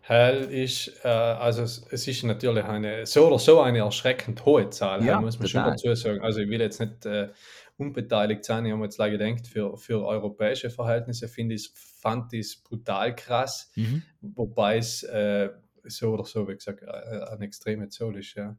[0.00, 4.70] Hell ist, äh, also es, es ist natürlich eine, so oder so eine erschreckend hohe
[4.70, 5.76] Zahl, Ja, muss man schon total.
[5.76, 6.20] dazu sagen.
[6.20, 7.30] Also ich will jetzt nicht äh,
[7.76, 8.64] unbeteiligt sein.
[8.64, 12.56] Ich habe mir jetzt leider gedacht, für, für europäische Verhältnisse finde ich fand ich es
[12.56, 14.02] brutal krass, mhm.
[14.20, 15.50] wobei es äh,
[15.82, 18.56] so oder so, wie gesagt, äh, eine extreme Zahl ist, ja.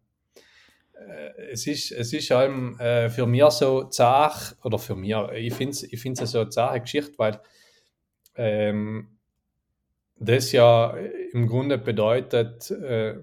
[0.93, 5.53] Äh, es ist, es ist allem äh, für mich so zart, oder für mich, ich
[5.53, 7.39] finde es ich find's so eine zahre Geschichte, weil
[8.37, 9.07] ähm,
[10.19, 10.95] das ja
[11.33, 13.15] im Grunde bedeutet, äh,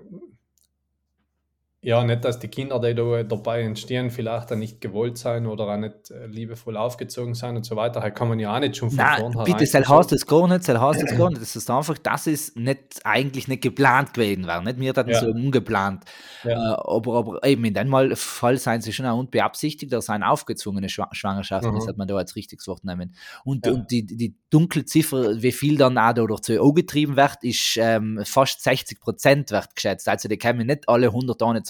[1.85, 5.69] ja, nicht, dass die Kinder, die da dabei entstehen, vielleicht auch nicht gewollt sein oder
[5.69, 8.01] auch nicht äh, liebevoll aufgezogen sein und so weiter.
[8.01, 9.45] Da kann man ja auch nicht schon von Nein, vornherein.
[9.45, 11.43] Bitte, soll heißt das gar nicht, soll heißt das gar nicht.
[11.43, 14.63] Das ist einfach, das ist nicht, eigentlich nicht geplant gewesen war.
[14.63, 14.81] Nicht?
[14.81, 15.21] Wir hatten ja.
[15.21, 16.05] so ungeplant.
[16.43, 16.73] Ja.
[16.73, 20.89] Äh, aber, aber eben in dem Fall seien sie schon auch unbeabsichtigt, da seien aufgezwungene
[20.89, 21.77] Schwangerschaften, mhm.
[21.77, 23.15] das hat man da als richtiges Wort nehmen.
[23.45, 23.73] Und, ja.
[23.73, 27.77] und die, die dunkle Ziffer, wie viel dann auch da durch CO getrieben wird, ist
[27.77, 30.09] ähm, fast 60 Prozent wird geschätzt.
[30.09, 31.13] Also die kommen nicht alle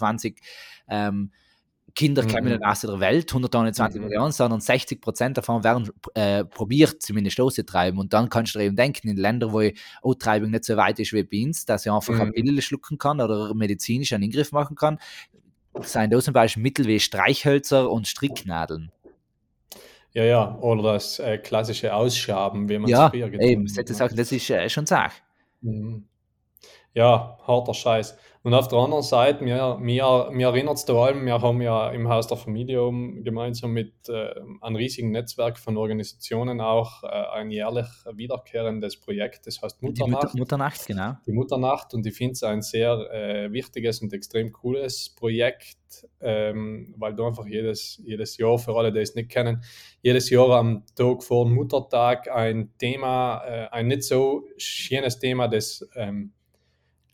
[0.04, 0.40] 120
[0.88, 1.30] ähm,
[1.94, 4.08] Kinder kommen in aus der Welt, 120 mhm.
[4.08, 8.00] Millionen, sondern 60 Prozent davon werden äh, probiert, zumindest auszutreiben.
[8.00, 11.12] Und dann kannst du eben denken, in Ländern, wo die Austreibung nicht so weit ist
[11.12, 12.20] wie bei uns, dass ich einfach mhm.
[12.20, 14.98] eine Pille schlucken kann oder medizinisch einen Ingriff machen kann,
[15.82, 18.90] seien da zum Beispiel Mittel wie Streichhölzer und Stricknadeln.
[20.12, 23.90] Ja, ja, oder das äh, klassische Ausschaben, wie man ja, es früher getan eben, hat.
[23.90, 25.12] Ja, das ist äh, schon Sache.
[25.60, 26.06] Mhm.
[26.92, 28.16] Ja, harter Scheiß.
[28.44, 31.88] Und auf der anderen Seite, mir, mir, mir erinnert es vor allem, wir haben ja
[31.92, 37.06] im Haus der Familie um, gemeinsam mit äh, einem riesigen Netzwerk von Organisationen auch äh,
[37.06, 40.34] ein jährlich wiederkehrendes Projekt, das heißt Mutternacht.
[40.34, 41.14] Die Mutternacht, genau.
[41.26, 46.94] Die Mutternacht und ich finde es ein sehr äh, wichtiges und extrem cooles Projekt, ähm,
[46.98, 49.64] weil du einfach jedes, jedes Jahr, für alle, die es nicht kennen,
[50.02, 55.88] jedes Jahr am Tag vor Muttertag ein Thema, äh, ein nicht so schönes Thema, das
[55.96, 56.34] ähm,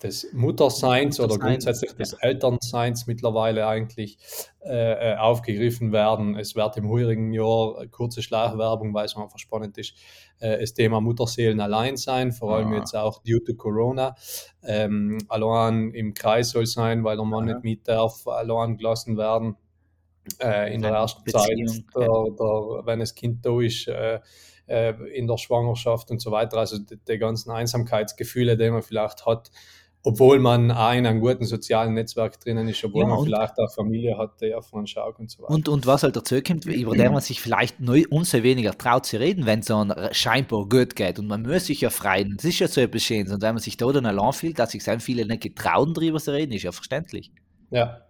[0.03, 4.19] des Mutterseins oder grundsätzlich des Elternseins mittlerweile eigentlich
[4.63, 6.37] äh, äh, aufgegriffen werden.
[6.37, 9.95] Es wird im heurigen Jahr kurze Schlagwerbung, weil es einfach spannend ist,
[10.39, 12.79] äh, das Thema Mutterseelen allein sein, vor allem ah.
[12.79, 14.15] jetzt auch due to Corona.
[14.63, 17.55] Ähm, allein im Kreis soll sein, weil der Mann ja.
[17.55, 19.57] nicht mit darf, allein gelassen werden.
[20.39, 24.21] Äh, in der ersten Beziehung, Zeit, der, der, wenn das Kind da ist, äh,
[24.71, 26.59] äh, in der Schwangerschaft und so weiter.
[26.59, 29.51] Also die, die ganzen Einsamkeitsgefühle, die man vielleicht hat,
[30.03, 33.71] obwohl man auch in einem guten sozialen Netzwerk drinnen ist, obwohl ja, man vielleicht auch
[33.73, 35.53] Familie hat, der von schaut und so weiter.
[35.53, 39.07] Und, und was halt dazu kommt, über der man sich vielleicht neu, umso weniger traut
[39.07, 42.47] zu reden, wenn es so scheinbar gut geht und man muss sich ja freien, das
[42.47, 44.83] ist ja so etwas Schönes und wenn man sich da dann allein fühlt, dass sich
[44.83, 47.31] sehr viele nicht getrauen, darüber zu reden, ist ja verständlich.
[47.71, 48.01] Ja,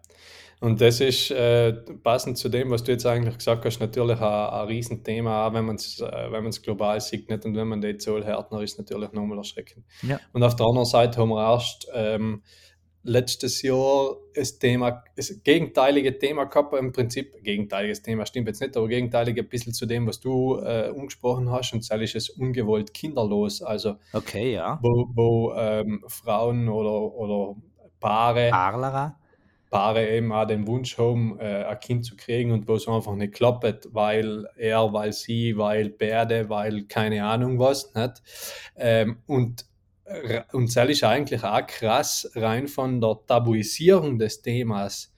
[0.60, 4.22] und das ist äh, passend zu dem, was du jetzt eigentlich gesagt hast, natürlich ein,
[4.22, 7.96] ein Riesenthema, auch wenn man es äh, wenn global sieht nicht und wenn man die
[8.04, 9.86] hört, dann ist es natürlich nochmal erschreckend.
[10.02, 10.20] Ja.
[10.34, 12.42] Und auf der anderen Seite haben wir erst ähm,
[13.02, 18.76] letztes Jahr das Thema, das gegenteilige Thema gehabt, im Prinzip, gegenteiliges Thema stimmt jetzt nicht,
[18.76, 22.28] aber gegenteilig ein bisschen zu dem, was du äh, umgesprochen hast, und zwar ist es
[22.28, 24.78] ungewollt kinderlos, also okay, ja.
[24.82, 27.56] wo, wo ähm, Frauen oder, oder
[27.98, 29.16] Paare Parlerer
[29.70, 33.14] Paare eben auch den Wunsch haben, äh, ein Kind zu kriegen und wo es einfach
[33.14, 37.94] nicht klappt, weil er, weil sie, weil beide, weil keine Ahnung was.
[37.94, 38.22] Nicht?
[38.76, 39.64] Ähm, und
[40.52, 45.12] und das ist eigentlich auch krass, rein von der Tabuisierung des Themas,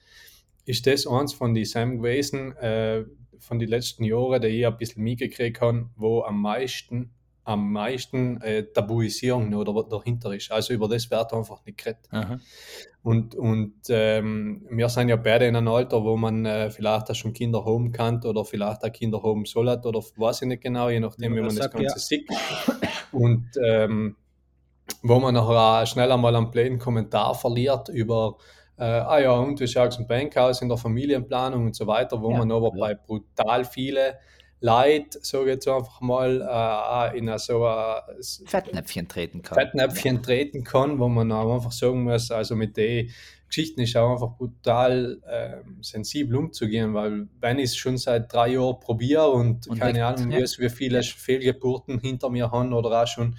[0.64, 3.04] ist das eins von den Sam gewesen, äh,
[3.38, 7.10] von den letzten Jahren, die ich ein bisschen mitgekriegt habe, wo am meisten
[7.44, 10.52] am meisten äh, Tabuisierung oder dahinter ist.
[10.52, 12.06] Also über das wird einfach nicht geredet.
[12.10, 12.38] Aha.
[13.02, 17.14] Und, und ähm, wir sind ja beide in einem Alter, wo man äh, vielleicht auch
[17.14, 20.88] schon Kinder haben kann oder vielleicht auch Kinder haben soll oder weiß ich nicht genau,
[20.88, 21.98] je nachdem, wie man das Ganze ja.
[21.98, 22.28] sieht.
[23.10, 24.16] Und ähm,
[25.02, 28.36] wo man nachher auch schnell einmal einen blöden Kommentar verliert über
[28.78, 31.86] äh, ah ja, und wie schaut es im Bank aus in der Familienplanung und so
[31.86, 32.80] weiter, wo ja, man aber ja.
[32.80, 34.18] bei brutal viele
[34.62, 38.00] Leid, so jetzt einfach mal, äh, in so ein
[38.46, 39.58] Fettnäpfchen treten kann.
[39.58, 43.10] Fettnäpfchen treten kann, wo man auch einfach sagen muss, also mit den
[43.48, 48.52] Geschichten ist auch einfach brutal äh, sensibel umzugehen, weil wenn ich es schon seit drei
[48.52, 50.38] Jahren probiere und, und keine Ahnung, ja.
[50.38, 53.36] wie viele Fehlgeburten hinter mir haben oder auch schon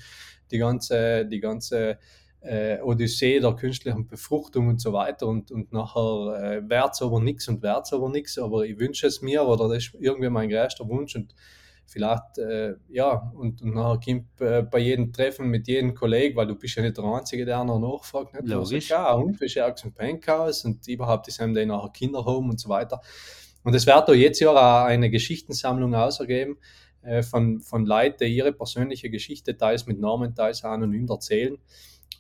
[0.52, 1.98] die ganze, die ganze
[2.44, 7.48] äh, Odyssee der künstlichen Befruchtung und so weiter und, und nachher äh, wert aber nichts
[7.48, 10.88] und wert aber nichts, aber ich wünsche es mir oder das ist irgendwie mein größter
[10.88, 11.34] Wunsch und
[11.86, 16.48] vielleicht, äh, ja, und, und nachher kommt äh, bei jedem Treffen mit jedem Kollegen, weil
[16.48, 18.48] du bist ja nicht der Einzige, der noch nachfragt, nicht?
[18.48, 18.90] Logisch.
[18.90, 22.50] Ja, und wie schaut es im Pankhaus und überhaupt ist haben die nachher Kinder haben
[22.50, 23.02] und so weiter.
[23.64, 26.58] Und es wird da jetzt ja auch eine Geschichtensammlung ausgegeben,
[27.04, 31.58] äh, von, von Leuten, die ihre persönliche Geschichte teils mit Namen, teils anonym erzählen.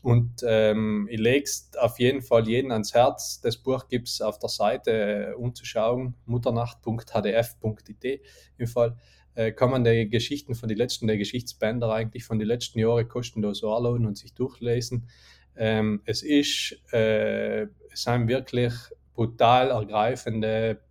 [0.02, 3.42] Und ähm, ich lege es auf jeden Fall jeden ans Herz.
[3.42, 4.92] Das Buch gibt es auf der Seite
[5.32, 8.22] äh, umzuschauen, mutternacht.hdf.it
[8.58, 8.98] im Fall.
[9.36, 13.08] Äh, kann man die Geschichten von den letzten, der Geschichtsbänder eigentlich von den letzten Jahren
[13.08, 15.08] kostenlos anladen und sich durchlesen.
[15.56, 18.74] Ähm, es ist, äh, es sind wirklich
[19.14, 20.82] brutal ergreifende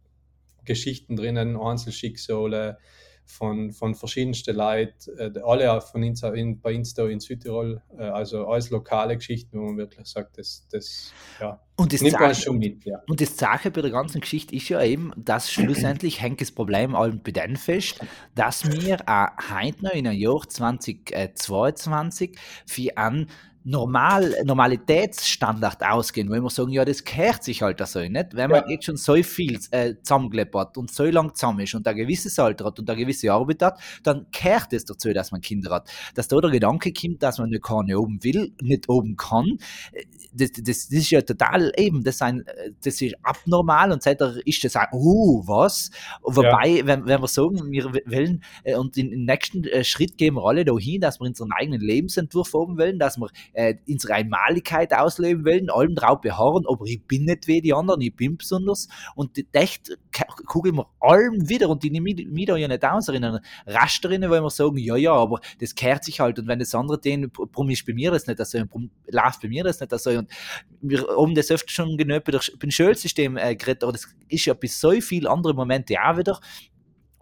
[0.64, 2.78] Geschichten drinnen, Einzelschicksale,
[3.24, 8.46] von, von verschiedensten Leuten, äh, alle von Insta, in, bei Insta in Südtirol, äh, also
[8.46, 12.58] alles lokale Geschichten, wo man wirklich sagt, das, das ja, und das nimmt man schon
[12.58, 12.84] mit.
[12.84, 12.98] Ja.
[13.08, 16.94] Und das Sache bei der ganzen Geschichte ist ja eben, dass schlussendlich hängt das Problem
[16.94, 18.00] allem bei denen fest,
[18.34, 23.28] dass wir auch heute noch in einem Jahr 2022 für einen
[23.64, 28.34] Normal, Normalitätsstandard ausgehen, wo wir sagen, ja, das kehrt sich halt so nicht.
[28.34, 28.70] Wenn man ja.
[28.70, 32.66] jetzt schon so viel äh, zusammengelebt und so lang zusammen ist und ein gewisses Alter
[32.66, 35.88] hat und eine gewisse Arbeit hat, dann kehrt es dazu, dass man Kinder hat.
[36.14, 39.58] Dass da der Gedanke kommt, dass man nicht keine oben will, nicht oben kann,
[40.34, 42.44] das, das, das ist ja total eben, das, ein,
[42.82, 45.90] das ist abnormal und seitdem ist das auch, uh, was?
[46.22, 46.86] Wobei, ja.
[46.86, 50.64] wenn, wenn wir sagen, wir wollen äh, und den nächsten äh, Schritt gehen wir alle
[50.64, 55.70] dahin, dass wir unseren eigenen Lebensentwurf haben wollen, dass wir äh, unsere Einmaligkeit ausleben wollen,
[55.70, 58.88] allem drauf beharren, aber ich bin nicht wie die anderen, ich bin besonders.
[59.14, 59.96] Und echt
[60.46, 64.30] gucken wir allem wieder und die nehmen mich da ja nicht aus, in einer Rasterinnen,
[64.30, 66.38] wo wir sagen, ja, ja, aber das kehrt sich halt.
[66.38, 69.48] Und wenn das andere den, warum ist bei mir das nicht so, warum läuft bei
[69.48, 70.30] mir das nicht so und
[70.80, 74.54] wir haben das öfter schon genug bei dem Schulsystem äh, geredet, aber das ist ja
[74.54, 76.40] bis so viele andere Momente auch wieder,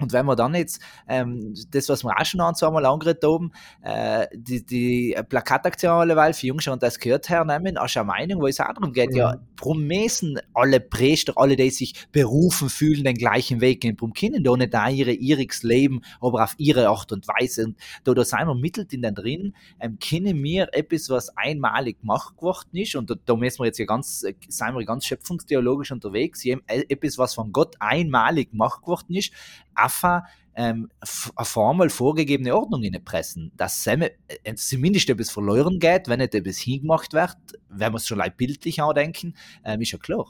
[0.00, 3.52] und wenn wir dann jetzt ähm, das, was wir auch schon ein, zweimal angeredet haben,
[3.82, 8.46] äh, die, die Plakataktion alleweil für Jungs und das gehört hernehmen, als eine Meinung, wo
[8.46, 9.16] es auch darum geht, mhm.
[9.16, 14.12] ja, warum müssen alle Priester, alle, die sich berufen fühlen, den gleichen Weg gehen, warum
[14.12, 17.66] können da nicht da ihre ihriges Leben, aber auf ihre Art und Weise.
[17.66, 22.00] Und da, da sind wir mittelt in den drin, ähm, können wir etwas, was einmalig
[22.00, 25.06] gemacht geworden ist, und da, da müssen wir jetzt ja ganz, äh, sind wir ganz
[25.06, 29.32] schöpfungstheologisch unterwegs, äh, etwas, was von Gott einmalig gemacht geworden ist,
[29.74, 30.90] AFA ähm,
[31.36, 37.12] eine formal vorgegebene Ordnung pressen, dass äh, zumindest etwas verloren geht, wenn nicht etwas hingemacht
[37.12, 37.36] wird,
[37.68, 40.26] wenn wir es schon leicht bildlich andenken, ähm, ist ja klar.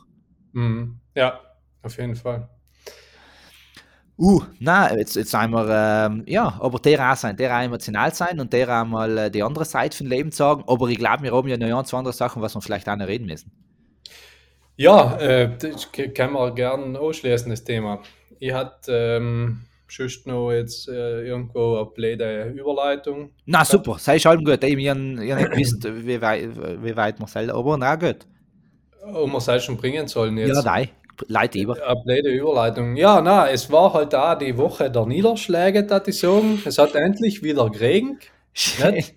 [0.52, 1.00] Mhm.
[1.14, 1.40] Ja,
[1.82, 2.48] auf jeden Fall.
[4.18, 8.38] Uh, na, jetzt, jetzt wir, ähm, ja, aber der auch sein, der auch emotional sein
[8.38, 11.32] und der auch mal äh, die andere Seite von Leben sagen, aber ich glaube, wir
[11.32, 13.50] haben ja noch zwei andere Sachen, was wir vielleicht auch noch reden müssen.
[14.76, 18.02] Ja, äh, das können wir gerne anschließen, das Thema
[18.40, 23.30] ich hatte ähm, sonst noch jetzt äh, irgendwo eine blöde Überleitung.
[23.46, 24.64] Na super, sei schon gut.
[24.64, 26.48] Ich habe nicht gewusst, wie weit,
[26.82, 28.26] wie weit man soll, aber na gut.
[29.12, 30.56] Und man soll schon bringen sollen jetzt.
[30.56, 30.88] Ja, nein.
[31.28, 31.76] Leid über.
[31.86, 32.96] Eine blöde Überleitung.
[32.96, 36.62] Ja, na, es war halt da die Woche der Niederschläge, da die sagen.
[36.64, 38.30] Es hat endlich wieder geregnet.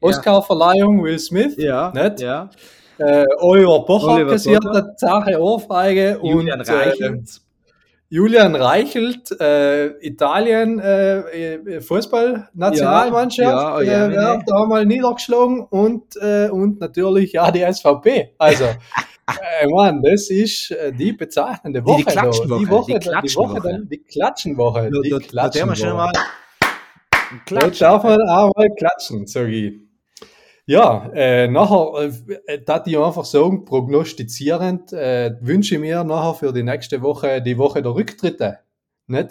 [0.00, 1.56] Oscar-Verleihung Will Smith.
[1.58, 1.90] Ja.
[1.92, 2.20] Nicht?
[2.20, 2.50] ja.
[2.98, 7.28] Äh, Oliver Pocher kassiert eine Sache Ohrfeige Julian und Reichelt.
[7.28, 7.49] Äh,
[8.12, 15.60] Julian Reichelt, äh, Italien, äh, äh Fußballnationalmannschaft, ja, ja, ja, äh, wird da mal niedergeschlagen
[15.60, 18.34] und, äh, und natürlich ja die SVP.
[18.36, 18.64] Also,
[19.60, 21.98] äh, Mann, das ist äh, die bezeichnende Woche.
[21.98, 22.58] Die, die Klatschenwoche.
[22.58, 23.54] Die Woche, die, Klatschenwoche.
[23.54, 24.90] Die, Woche die Klatschenwoche.
[24.90, 26.12] Die Klatschenwoche.
[27.46, 29.89] Da darf man auch mal klatschen, sag ich.
[30.70, 32.12] Ja, äh, nachher,
[32.46, 37.42] äh, da ich einfach sagen, prognostizierend, äh, wünsche ich mir nachher für die nächste Woche
[37.42, 38.60] die Woche der Rücktritte.
[39.08, 39.30] Nicht?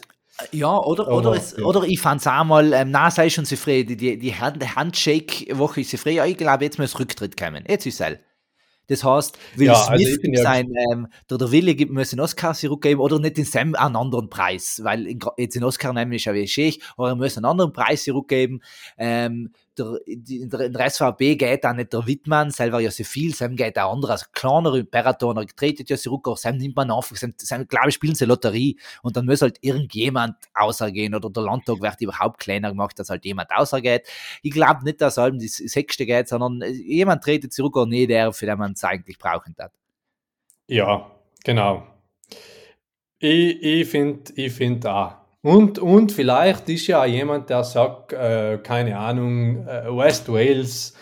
[0.52, 1.64] Ja, oder, Aber, oder, es, ja.
[1.64, 5.92] oder ich fand es auch mal, ähm, na, sei schon zufrieden, die, die, Handshake-Woche ist
[5.92, 6.18] zufrieden.
[6.18, 7.64] Ja, ich glaube, jetzt muss Rücktritt kommen.
[7.70, 8.18] Jetzt ist es.
[8.90, 12.22] Das heißt, Will ja, also Smith also sein, ähm, der, der Wille gibt, muss einen
[12.22, 16.26] Oscar zurückgeben oder nicht in Sam einen anderen Preis, weil jetzt in Oscar nehmen ist
[16.26, 18.62] ja wie ich, aber er muss einen anderen Preis zurückgeben.
[18.98, 23.56] Ähm, der, der, der SVP geht auch nicht der Wittmann, selber ja so viel, Sam
[23.56, 27.68] geht auch andere, also kleinere Imperatoren, treten ja zurück, auch Sam nimmt man auf, Sam,
[27.68, 32.02] glaube ich, spielen sie Lotterie und dann muss halt irgendjemand außergehen oder der Landtag wird
[32.02, 34.08] überhaupt kleiner gemacht, dass halt jemand außergeht.
[34.42, 38.34] Ich glaube nicht, dass halt die Sechste geht, sondern jemand tretet zurück oder nicht der,
[38.34, 39.72] für den man es eigentlich brauchen hat.
[40.68, 41.10] Ja,
[41.44, 41.88] genau.
[43.20, 45.16] Ich, ich finde ich find auch.
[45.42, 50.94] Und, und vielleicht ist ja jemand, der sagt, äh, keine Ahnung, äh, West Wales,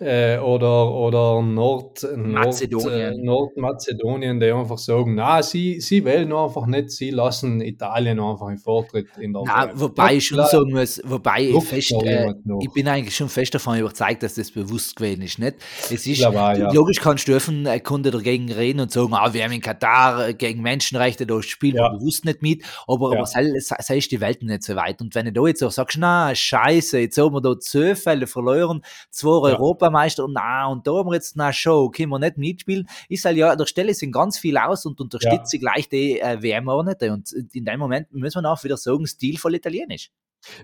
[0.00, 3.22] äh, oder, oder Nord, Mazedonien.
[3.24, 8.18] Nord, äh, Nordmazedonien, die einfach sagen, na, sie, sie wählen einfach nicht, sie lassen Italien
[8.18, 10.48] einfach einen Vortritt in der Na, wobei ich schon klar.
[10.48, 14.50] sagen muss, wobei ich, fest, äh, ich bin eigentlich schon fest davon überzeugt, dass das
[14.50, 15.38] bewusst gewesen ist.
[15.38, 15.56] Nicht?
[15.90, 16.72] Es ist auch, ja.
[16.72, 20.28] logisch kannst du öffnen, äh, Kunde dagegen reden und sagen, ah, wir haben in Katar
[20.28, 21.84] äh, gegen Menschenrechte, da spielen Ja.
[21.92, 23.18] wir bewusst nicht mit, aber, Ja.
[23.18, 25.00] aber sei, sei ist die Welt nicht so weit.
[25.00, 28.26] Und wenn du da jetzt auch sagst, na, scheiße, jetzt haben wir da zwei Fälle
[28.26, 29.52] verloren, zwei
[29.90, 33.24] Europameister, und na, und da haben wir jetzt eine Show, können wir nicht mitspielen, ist
[33.24, 36.42] halt ja, an der Stelle sind ganz viel aus und unterstützt sie gleich die äh,
[36.42, 37.02] WM auch nicht.
[37.02, 40.10] Und in dem Moment müssen wir auch wieder sagen, stilvoll italienisch.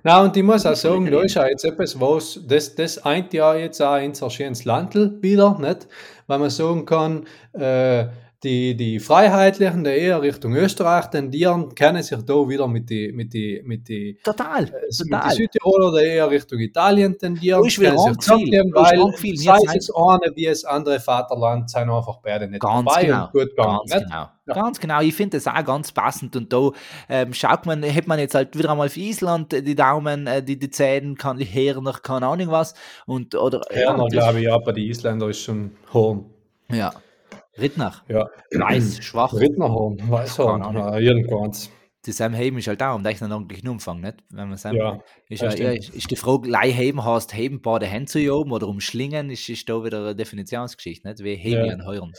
[0.03, 3.35] Na, und ich muss auch sagen, da ist auch jetzt etwas, was, das, das eint
[3.35, 5.87] ja jetzt auch in so schönes Landl wieder, nicht?
[6.27, 8.07] Weil man sagen kann, äh,
[8.47, 13.33] die, die Freiheitlichen, die eher Richtung Österreich tendieren, kennen sich da wieder mit die, mit
[13.35, 15.31] die, mit die, Total, äh, mit die total.
[15.33, 20.33] Südtiroler, die eher Richtung Italien tendieren, wieder kennen sich trotzdem, weil angefiel, sei es eine
[20.37, 23.95] wie das andere Vaterland, sind einfach beide nicht Ganz dabei genau, und gut gegangen, ganz
[23.95, 24.05] nicht?
[24.05, 24.27] genau.
[24.49, 24.55] Ja.
[24.55, 26.71] Ganz genau, ich finde das auch ganz passend und da
[27.09, 30.57] ähm, schaut man, hätte man jetzt halt wieder einmal für Island die Daumen, äh, die,
[30.57, 32.75] die Zähne, kann her nach keine Ahnung was
[33.07, 36.27] und oder Herner, das- glaube ich, ja, bei den Isländern ist schon Horn.
[36.71, 36.93] ja.
[37.59, 38.27] Rittner, Ja.
[38.53, 39.33] weiß, schwach.
[39.35, 41.71] Rittnerhorn, Weißhorn, äh, irgendwas.
[42.05, 44.19] Die Sam Heben ist halt auch, um da einen ordentlichen Umfang, nicht?
[44.31, 48.07] Wenn man Sam, Ja, ist, ja, ja, ist die Frage, Leihheben heißt heben beide Hände
[48.07, 51.25] zu oben oder umschlingen, ist, ist da wieder eine Definitionsgeschichte, nicht?
[51.25, 51.67] Wie heben Ja.
[51.67, 51.73] ja.
[51.75, 52.13] an Heuren.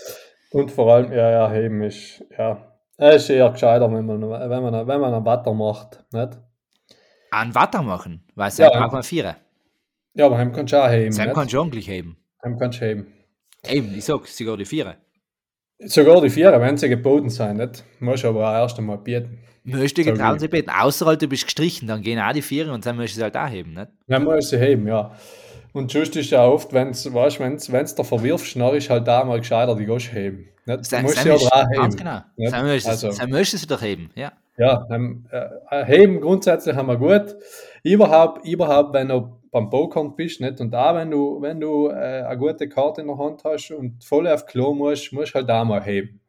[0.51, 4.63] Und vor allem, ja, ja, heben ist, ja, es ist eher gescheiter, wenn man, wenn
[4.63, 6.37] man, wenn man einen Watter macht, nicht?
[7.31, 8.51] An Watter machen, weil Ja.
[8.51, 9.35] Sam braucht man vier.
[10.15, 11.35] Ja, aber heim kannst du auch heben, Sam nicht?
[11.35, 12.17] kann schon gleich heben.
[12.43, 13.13] Heim kannst du heben.
[13.69, 14.97] Eben, ich sag, sogar die Viere.
[15.79, 17.83] Sogar die Vierer, wenn sie geboten sein, nicht?
[17.99, 19.39] Musst du aber auch erst einmal bieten.
[19.63, 20.69] Möchte So getrauen sie beten.
[20.69, 23.37] Außer halt, du bist gestrichen, dann gehen auch die Viere und dann möchtest du halt
[23.37, 23.87] auch heben, nicht?
[24.07, 25.11] Dann musst du sie heben, ja.
[25.73, 29.23] Und sonst ist ja oft, wenn's, weißt, wenn's, wenn's da verwirfst, dann ist halt da
[29.23, 30.47] mal gescheiter, die gehst heben.
[30.65, 30.79] Nicht?
[30.79, 31.81] Du Sam, musst sie aber ist, auch heben.
[31.81, 32.19] ganz genau.
[32.37, 32.49] nicht?
[32.51, 34.31] Sam möchtest, Also- Sam möchtest du doch heben, ja.
[34.57, 35.25] Ja, ähm,
[35.69, 37.35] äh, heben grundsätzlich haben wir gut.
[37.83, 40.59] Überhaupt, überhaupt, wenn du beim Pokern bist, nicht?
[40.59, 44.03] Und auch wenn du, wenn du äh, eine gute Karte in der Hand hast und
[44.03, 46.19] voll auf Klo musst, musst du halt auch mal heben.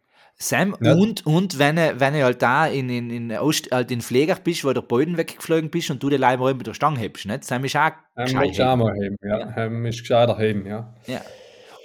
[0.40, 0.94] Sam, Ja.
[0.94, 4.64] und, und wenn, wenn du halt da in, in, in, Ost, halt in Pfleger bist,
[4.64, 7.42] wo der Boden weggeflogen bist und du den Leib mit der Stange hebst, nicht?
[7.44, 9.02] Sam ist auch Ähm, gescheit du auch heben.
[9.02, 9.56] heben, ja.
[9.56, 10.94] Ähm, ist gescheiter heben, ja.
[11.08, 11.20] Ja.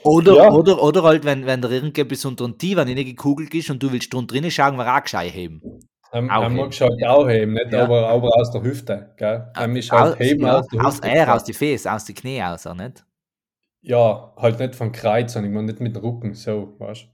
[0.03, 0.51] Oder, Ja.
[0.51, 4.13] oder, oder halt, wenn, wenn der irgendetwas unter den Tief gekugelt ist und du willst
[4.13, 5.61] drunter drinnen schauen, war auch gescheit heben.
[6.13, 7.71] Ähm, Auch du halt auch heben, nicht?
[7.71, 7.83] Ja.
[7.83, 9.51] Aber, aber aus der Hüfte, gell?
[9.59, 11.07] Ähm, ist halt Aus- heben ja, aus der aus, Hüfte.
[11.09, 13.03] äh, aus die Füße, aus die Knie aus, auch nicht?
[13.81, 17.07] Ja, halt nicht von Kreuz, sondern ich meine nicht mit dem Rücken, so, weißt du.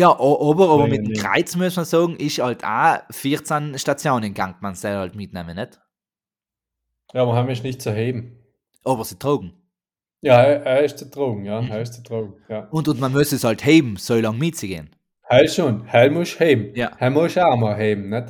[0.00, 1.22] Ja, aber, aber Nee, mit dem.
[1.22, 5.80] Kreuz muss man sagen, ist halt auch 14 Stationen gegangen, man soll halt mitnehmen, nicht?
[7.12, 8.38] Ja, aber haben wir nicht zu heben.
[8.84, 9.52] Aber sie tragen.
[10.20, 11.70] Ja, er, er ist zu tragen, ja, Mhm.
[11.70, 12.68] er ist zu tragen, ja.
[12.70, 14.93] Und, und man muss es halt heben, so lange mitzugehen.
[15.30, 16.74] Heil schon, heil musst du heben.
[16.74, 16.90] Ja.
[17.00, 18.26] Heil musst du auch mal heben, nicht?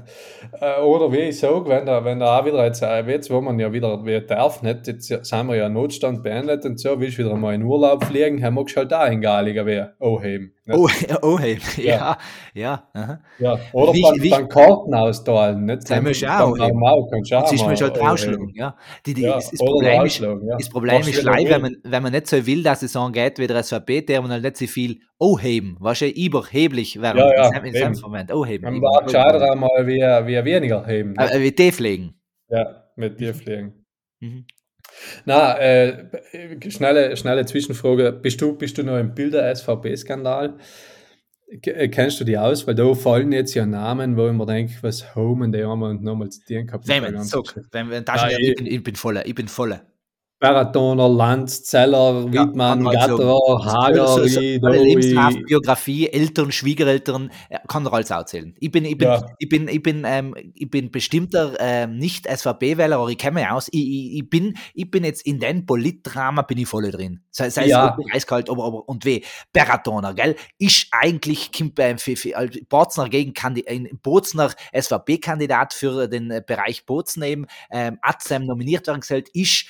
[0.61, 3.41] Äh, Oder wie ich sage, wenn da, wenn da auch wieder jetzt, äh, jetzt, wo
[3.41, 4.87] man ja wieder wieder darf, nicht?
[4.87, 8.41] Jetzt sind wir ja Notstand beendet und so, willst du wieder mal in Urlaub fliegen,
[8.55, 10.53] magst du halt auch in Galiger wer auch heben.
[10.67, 10.79] Nicht?
[10.79, 10.89] Oh,
[11.23, 11.61] oh heben.
[11.79, 12.17] Ja,
[12.55, 12.89] Ja.
[12.95, 13.19] ja.
[13.41, 13.59] Ja.
[13.73, 15.91] Oder Wie- beim, wie- beim Karten austeilen, nicht?
[15.91, 16.79] Den musst auch heben.
[16.79, 18.53] Mau kannst auch mal man halt auch heben.
[18.55, 18.77] ja.
[19.05, 20.37] Die, die, Ja, das, das Problem ist, ja.
[20.59, 21.51] das Problem ist will.
[21.51, 24.23] wenn man, wenn man nicht so will, dass es so geht wie der SVP, der
[24.23, 27.19] man halt nicht so viel oh heben, weißt du, überheblich werden.
[27.19, 28.01] Ja, ja, in seinem eben.
[28.01, 28.83] Moment, oh heben.
[28.83, 31.13] War gescheiter einmal wie, wie weniger heben.
[31.13, 31.33] nicht?
[31.33, 32.15] Äh, wie die pflegen.
[32.49, 33.85] Ja, mit dir fliegen.
[34.21, 34.47] Mhm.
[35.25, 36.09] Na, äh,
[36.69, 38.13] schnelle, schnelle Zwischenfrage.
[38.13, 40.59] Bist du, bist du noch im Bilder-SVP-Skandal?
[41.63, 42.67] Äh, Kennst du die aus?
[42.67, 45.81] Weil da fallen jetzt ja Namen, wo ich mir denke, was Home und die haben
[45.81, 46.87] wir nochmal zu dir gehabt.
[46.87, 47.13] mit der
[47.73, 49.83] Wenn wenn, das Ja, ich, bin, ich bin voller, ich bin voller.
[50.41, 54.89] Baratoner, Lanz, Zeller, Ja, Wittmann, Gatterer, So, Hageri, so, alle Dowi.
[54.89, 58.55] Lebenshaft, Biografie, Eltern, Schwiegereltern, äh, kann er alles erzählen.
[58.61, 59.25] Ich bin, ich bin, Ja.
[59.39, 63.49] ich bin, ich bin, ähm, ich bin bestimmter ähm, nicht SVP-Wähler, aber ich kenne mich
[63.49, 63.69] aus.
[63.71, 67.21] Ich, ich, ich bin, ich bin jetzt in den Politdrama bin ich voll drin.
[67.31, 67.97] Sei, sei Ja.
[68.09, 69.23] es eiskalt, aber, aber und weh.
[69.53, 70.37] Beratoner, gell?
[70.59, 73.33] Ist eigentlich kommt bei für, für, als Bozner gegen
[73.67, 79.67] ein Bozner SVP-Kandidat für den äh, Bereich Bozen eben, ähm, Atzem nominiert werden gestellt, ist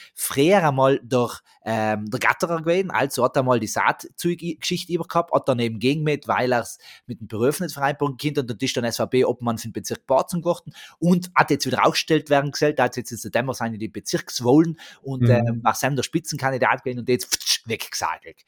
[0.65, 5.33] früher einmal durch ähm, der Gatterer gewesen, also hat er mal die Saatzeug-Geschichte über gehabt,
[5.33, 8.51] hat dann eben gegen mit, weil er es mit dem Beruf nicht vereinbaren konnte und
[8.51, 12.31] dann ist dann SVP Obmann für den Bezirk Bozen geworden und hat jetzt wieder aufgestellt
[12.31, 15.31] werden gestellt, da hat jetzt in September seine die Bezirkswohlen und Mhm.
[15.31, 18.43] ähm, war Sam der Spitzenkandidat gewesen und jetzt weggesagelt.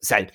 [0.00, 0.26] Sei,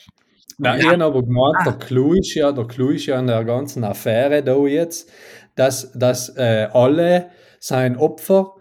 [0.62, 0.86] Nein, Ja.
[0.88, 1.64] ich habe aber gemeint, Ah.
[1.64, 5.10] der Clou ist ja, der Clou ist ja an der ganzen Affäre da jetzt,
[5.56, 7.30] dass, dass äh, alle
[7.62, 8.56] sein Opfer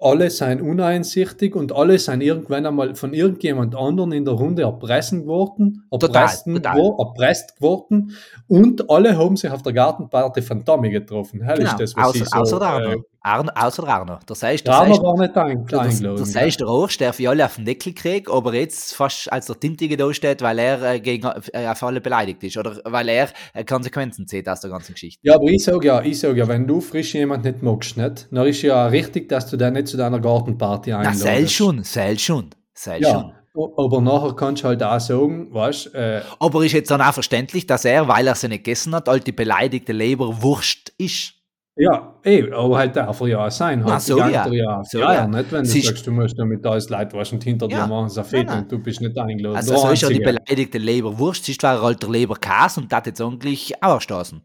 [0.00, 5.26] alle seien uneinsichtig und alle seien irgendwann einmal von irgendjemand anderen in der Runde erpressen
[5.26, 6.76] worden, erpresst, total.
[6.78, 8.12] wo- erpresst geworden
[8.48, 11.42] und alle haben sich auf der Gartenparty von Tommy getroffen.
[11.42, 13.50] Hell Genau, ist das, was außer, ich so, außer äh, Arno.
[13.54, 14.18] Außer der Arno.
[14.26, 16.16] Das heißt, der Arno war nicht eingeladen.
[16.34, 16.40] ja.
[16.40, 19.60] heißt, der Arsch, der für alle auf den Deckel kriegt, aber jetzt fast als der
[19.60, 23.28] Tintige da steht, weil er äh, gegen, äh, auf alle beleidigt ist oder weil er
[23.52, 25.20] äh, Konsequenzen zieht aus der ganzen Geschichte.
[25.22, 28.28] Ja, aber ich sage ja, ich sag ja, wenn du frisch jemand nicht magst, nicht,
[28.30, 31.22] dann ist ja richtig, dass du den nicht zu deiner Gartenparty Na, einladest.
[31.22, 33.00] sel schon, sel schon, schon.
[33.02, 37.02] Ja, o- aber nachher kannst du halt auch sagen, weißt äh, Aber ist jetzt dann
[37.02, 41.34] auch verständlich, dass er, weil er sie nicht gegessen hat, all die beleidigte Leberwurst ist?
[41.80, 43.84] Ja, eh, aber halt darf er ja auch sein.
[43.84, 44.28] Halt, so, ja.
[44.28, 44.82] ja.
[44.84, 45.14] So, ja, ja.
[45.20, 47.68] ja, nicht, wenn du Sie- sagst, du musst da mit alles Leid waschen und hinter
[47.68, 47.82] Ja.
[47.82, 49.56] dir machen sie Fett und du bist nicht eingeladen.
[49.56, 53.20] Also so ist ja die beleidigte Leberwurst, siehst war halt der Leberkäse und das jetzt
[53.20, 54.40] eigentlich auch erstoßen.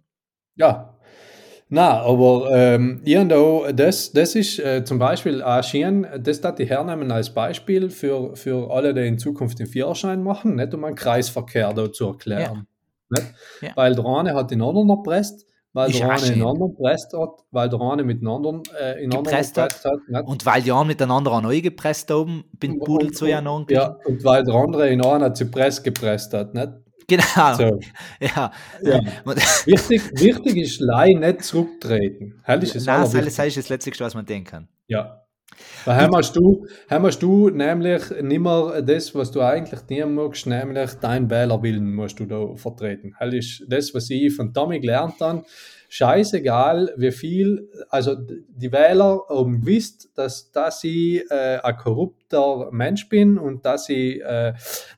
[0.55, 0.91] Ja.
[1.67, 6.69] Na, aber ähm, irgendwo, das, das ist äh, zum Beispiel auch schön, das darf ich
[6.69, 10.95] hernehmen als Beispiel für, für alle, die in Zukunft den Führerschein machen, nicht um einen
[10.95, 12.67] Kreisverkehr da zu erklären.
[13.61, 13.69] Ja.
[13.75, 16.41] Weil der eine hat den anderen erpresst, weil Ist der eine schön.
[16.41, 19.83] anderen erpresst hat, weil der eine mit den anderen äh, in anderen Gepresst hat.
[19.83, 20.25] hat.
[20.25, 23.65] Und weil die einen miteinander an neu gepresst haben, bin Pudel zu ja noch.
[23.69, 26.53] Ja, und weil der andere in einer Zypress gepresst hat.
[26.53, 26.69] Nicht?
[27.07, 27.53] Genau.
[27.55, 27.79] So.
[28.21, 28.51] Ja.
[28.81, 29.01] Ja.
[29.65, 32.41] Wichtig, wichtig ist, Lei nicht zurücktreten.
[32.43, 34.67] Hell ist das Nein, das ist das Letzte, was man denken kann.
[34.87, 35.24] Ja.
[35.85, 40.91] Heim hast du, hast du nämlich nicht mehr das, was du eigentlich dienen magst, nämlich
[41.01, 43.13] dein Wählerwillen musst du da vertreten.
[43.19, 45.43] Das ist das, was ich von Tommy gelernt habe.
[45.89, 53.07] Scheißegal, wie viel, also die Wähler haben gewusst, dass, dass ich äh, ein korrupter Mensch
[53.09, 54.53] bin und dass ich äh,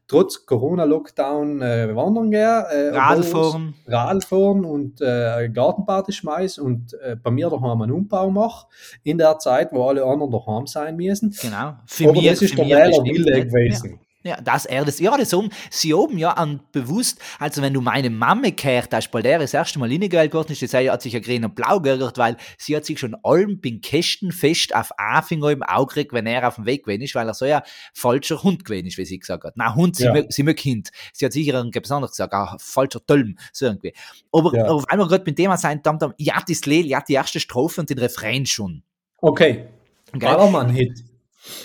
[0.08, 2.40] trotz Corona-Lockdown äh, wandern gehe.
[2.42, 3.74] Äh, Radl obwohl es- fahren.
[3.88, 8.68] Radl fahren und äh, Gartenparty schmeiß und äh, bei mir daheim einen Umbau mache,
[9.04, 11.36] in der Zeit, wo alle anderen daheim sein müssen.
[11.42, 11.74] Genau.
[11.86, 13.48] Für Aber mich, das ist der Wählerwille nicht.
[13.52, 13.90] gewesen.
[13.92, 17.82] Ja, ja, er das, ja, das um, sie oben ja an bewusst, also wenn du
[17.82, 21.14] meine Mama gehört hast, weil der das erste Mal reingewählt worden ist, die hat sich
[21.14, 24.92] ja grün und blau geärgert, weil sie hat sich schon allem bin Kästen fest auf
[24.98, 27.64] Anfinger im Auge gekriegt, wenn er auf dem Weg gewesen ist, weil er so ja
[27.94, 29.54] falscher Hund gewesen ist, wie sie gesagt hat.
[29.56, 30.14] Na, Hund, sie, Ja.
[30.14, 30.90] mög, sie mögt Kind.
[31.14, 33.94] Sie hat sicher irgendwas anderes gesagt, ah, falscher Tölm, so irgendwie.
[34.32, 34.66] Aber Ja.
[34.66, 37.90] auf einmal gerade mit dem sein, dann, ja, das Lied, ja, die erste Strophe und
[37.90, 38.84] den Refrain schon.
[39.20, 39.68] Okay,
[40.14, 40.20] Gell?
[40.20, 41.04] Ballermann-Hit.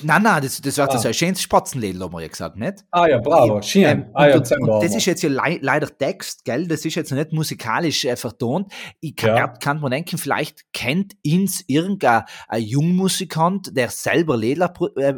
[0.03, 0.99] Nein, nein, das, das wird Ah.
[0.99, 2.85] so ein schönes Spatzenlied, haben wir ja gesagt, nicht?
[2.91, 3.85] Ah ja, bravo, schön.
[3.85, 6.67] Ähm, ah ja, und, und, das ist jetzt ja lei leider Text, gell?
[6.67, 8.73] Das ist jetzt nicht musikalisch äh, vertont.
[9.01, 9.49] Ich kann, Ja.
[9.49, 15.15] kann man denken, vielleicht kennt ins irgendein ein Jungmusikant, der selber Lieder pro, äh,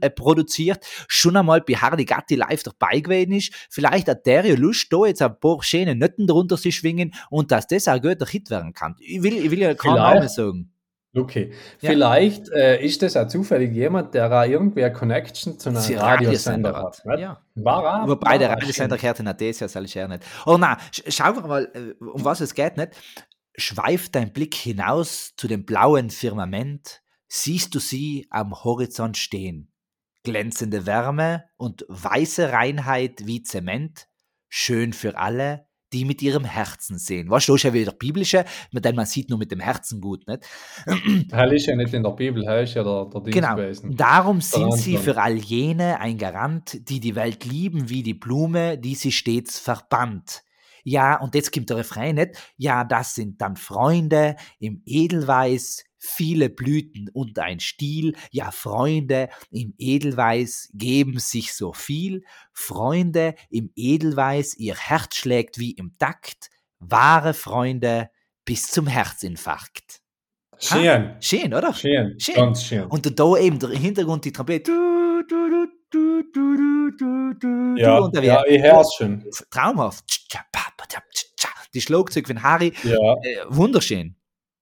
[0.00, 3.52] äh, produziert, schon einmal bei Hardy Gatti live dabei gewesen ist.
[3.70, 7.50] Vielleicht hat der ja Lust, da jetzt ein paar schöne Nötten drunter zu schwingen und
[7.50, 8.96] dass das auch ein guter Hit werden kann.
[9.00, 9.96] Ich will, ich will ja Vielleicht.
[9.96, 10.72] Namen sagen.
[11.16, 11.90] Okay, Ja.
[11.90, 16.74] vielleicht äh, ist das auch zufällig jemand, der auch irgendwie eine Connection zu einem Radiosender
[16.74, 17.04] Radiosender hat.
[17.06, 17.18] nicht?
[17.20, 17.40] Ja.
[17.54, 20.24] War auch, Wobei der war Radiosender gehört in Adesia, soll ich eher nicht.
[20.44, 22.90] Oh nein, sch schauen wir mal, äh, um was es geht, nicht?
[23.56, 29.72] Schweift dein Blick hinaus zu dem blauen Firmament, siehst du sie am Horizont stehen.
[30.24, 34.08] Glänzende Wärme und weiße Reinheit wie Zement,
[34.48, 35.65] schön für alle,
[35.96, 37.30] die mit ihrem Herzen sehen.
[37.30, 38.44] Was ist ja wieder biblische,
[38.84, 40.46] dem man sieht nur mit dem Herzen gut, nicht?
[41.32, 43.56] Hell ist ja nicht in der Bibel, hell ist ja der, der Genau.
[43.56, 43.96] gewesen.
[43.96, 48.76] Darum sind sie für all jene ein Garant, die die Welt lieben wie die Blume,
[48.76, 50.42] die sie stets verbannt.
[50.84, 52.36] Ja, und jetzt kommt der Refrain nicht.
[52.58, 58.14] Ja, das sind dann Freunde im Edelweiß, viele Blüten und ein Stiel.
[58.30, 62.22] Ja, Freunde im Edelweiß geben sich so viel.
[62.52, 66.50] Freunde im Edelweiß, ihr Herz schlägt wie im Takt.
[66.78, 68.10] Wahre Freunde
[68.44, 70.00] bis zum Herzinfarkt.
[70.58, 71.74] Schön, Schön, oder?
[71.74, 72.34] schön, Schön.
[72.34, 72.84] ganz schön.
[72.84, 74.70] Und da eben der Hintergrund die Trompete.
[74.72, 79.24] Du, du, du, Ja, ja, ich hör's schon.
[79.50, 80.04] traumhaft.
[81.74, 84.16] Die Schlagzeug von Harry, Ja, äh, wunderschön.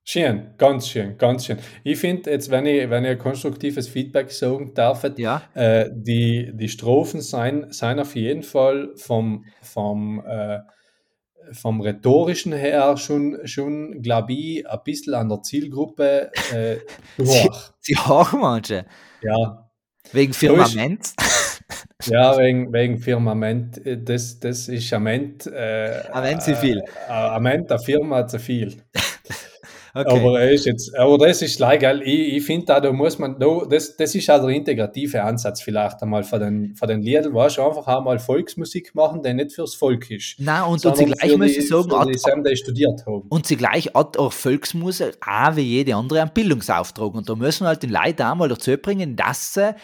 [0.04, 1.58] Schön, ganz schön, ganz schön.
[1.82, 6.68] Ich finde jetzt, wenn ich, wenn ich konstruktives Feedback sagen darf, Ja, äh, die, die
[6.68, 10.60] Strophen seien, seien auf jeden Fall vom, vom, äh,
[11.52, 16.76] vom rhetorischen her schon, schon glaube ich, ein bisschen an der Zielgruppe äh,
[17.16, 17.72] durch.
[17.80, 18.86] sie haben manche.
[19.22, 19.64] Ja,
[20.12, 21.14] Wegen Firmament.
[22.04, 25.46] ja wegen, wegen Firmament, äh, das, das ist Ament.
[25.46, 26.82] Äh, Ament zu viel.
[27.08, 28.82] Äh, Ament, der Firma zu viel.
[29.96, 30.18] Okay.
[30.18, 32.02] Aber er ist jetzt, aber das ist gleich geil.
[32.02, 35.62] Ich, ich finde da, da muss man, da, das, das ist auch der integrative Ansatz
[35.62, 39.52] vielleicht einmal von den, von den Liedern, weißt du, einfach einmal Volksmusik machen, die nicht
[39.52, 40.34] fürs Volk ist.
[40.40, 43.22] Nein, und, und sie gleich ich sagen, für die Sam, die studiert haben.
[43.28, 47.14] und sie gleich hat auch Volksmusik auch wie jede andere einen Bildungsauftrag.
[47.14, 49.76] Und da müssen wir halt den Leuten auch mal dazu bringen, dass sie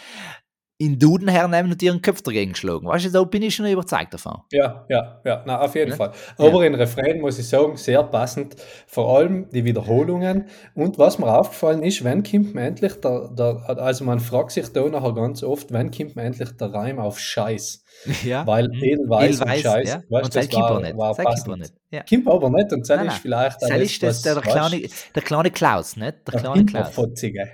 [0.81, 2.87] in Duden hernehmen und ihren Köpf dagegen schlagen.
[2.87, 4.39] Weißt du, da bin ich schon überzeugt davon.
[4.51, 5.97] Ja, ja, ja, na, auf jeden Ne?
[5.97, 6.12] Fall.
[6.39, 8.57] Aber in Refrain muss ich sagen, sehr passend.
[8.87, 10.47] Vor allem die Wiederholungen.
[10.74, 14.68] Und was mir aufgefallen ist, wenn kommt man endlich der, der, also man fragt sich
[14.72, 17.85] da nachher ganz oft, wenn kommt man endlich der Reim auf Scheiß?
[18.24, 18.47] Ja.
[18.47, 18.83] Weil Mhm.
[18.83, 19.95] Edelweiß und Edelweiß, Scheiß, ja.
[20.09, 20.97] weißt Und du, das war, nicht.
[20.97, 21.59] war passend.
[21.59, 21.74] nicht.
[21.91, 22.03] Ja.
[22.09, 25.51] Kommt aber nicht und Nein, ist vielleicht alles, ist das, der, der, kleine, der kleine
[25.51, 26.14] Klaus, nicht?
[26.26, 26.97] Der der kleine Klaus.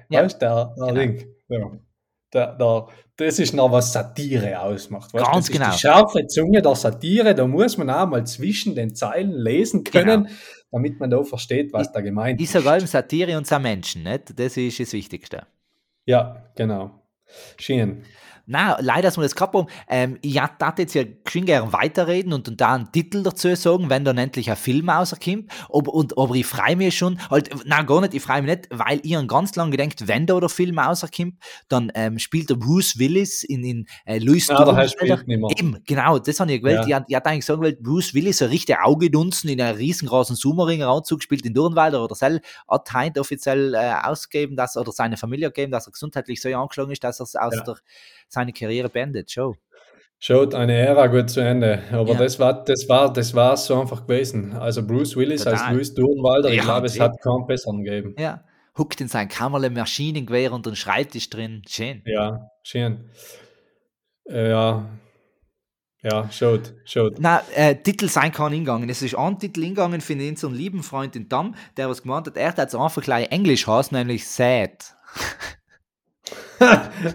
[0.09, 0.23] Ja.
[0.23, 0.95] weißt du, der, der Genau.
[0.95, 1.27] Ding.
[1.49, 1.71] Ja.
[2.33, 5.15] Der, der, das ist noch was Satire ausmacht.
[5.15, 5.69] Weißt, Ganz genau.
[5.69, 9.85] Ist die scharfe Zunge der Satire, da muss man auch mal zwischen den Zeilen lesen
[9.85, 10.29] können,
[10.71, 12.53] damit man da versteht, was da gemeint Ich ist.
[12.53, 14.39] sage allem Satire und sein Menschen, nicht?
[14.39, 15.47] Das ist das Wichtigste.
[16.05, 17.03] Ja, genau.
[17.59, 18.03] Schön.
[18.47, 19.67] Na, leider, dass wir das gehabt haben.
[19.89, 23.91] Ähm, ich hätte jetzt ja geschwind gerne weiterreden und, und da einen Titel dazu sagen,
[23.91, 25.51] wenn dann endlich ein Film rauskommt.
[25.69, 28.69] Aber, und, aber ich freue mich schon, halt, nein, gar nicht, ich freue mich nicht,
[28.71, 31.35] weil ich an ganz lange gedacht, wenn da der Film rauskommt,
[31.69, 34.49] dann ähm, spielt der Bruce Willis in, in äh, Louis
[35.27, 35.51] nicht mehr.
[35.59, 36.87] Eben, genau, das habe ich gewählt.
[36.87, 36.99] Ja.
[37.01, 41.23] Ich, ich hatte eigentlich sagen wollen, Bruce Willis, ein richtig Augedunsen in einem riesengroßen Summeringer-Anzug,
[41.23, 45.73] spielt in Durnwalder oder Sell, hat heute offiziell äh, ausgegeben, dass, oder seine Familie gegeben,
[45.73, 47.63] dass er gesundheitlich so angeschlagen ist, dass er aus Ja.
[47.63, 47.77] der,
[48.29, 49.31] seine Karriere beendet.
[49.31, 49.55] Show.
[50.19, 51.83] Schaut eine Ära gut zu Ende.
[51.93, 52.19] Aber Ja.
[52.19, 54.55] das war das war das war so einfach gewesen.
[54.55, 55.59] Also Bruce Willis Total.
[55.61, 57.01] als Louis Durnwalder, ich Ja, glaube, es eh.
[57.01, 58.15] hat keinen besseren gegeben.
[58.19, 58.43] Ja.
[58.79, 61.63] Huckt in sein Kammerle Maschinengewehr und den Schreibtisch drin.
[61.69, 62.03] Schön.
[62.07, 63.11] Ja, schön.
[64.29, 64.87] Äh, ja.
[66.03, 67.17] Ja, schaut, schaut.
[67.19, 68.89] Na, äh, Titel sein kann hingegangen.
[68.89, 72.37] Es ist ein Titel hingegangen für unseren lieben Freund in Damm, der was gemeint hat,
[72.37, 74.95] er hat jetzt einfach gleich Englisch heißt, nämlich sad.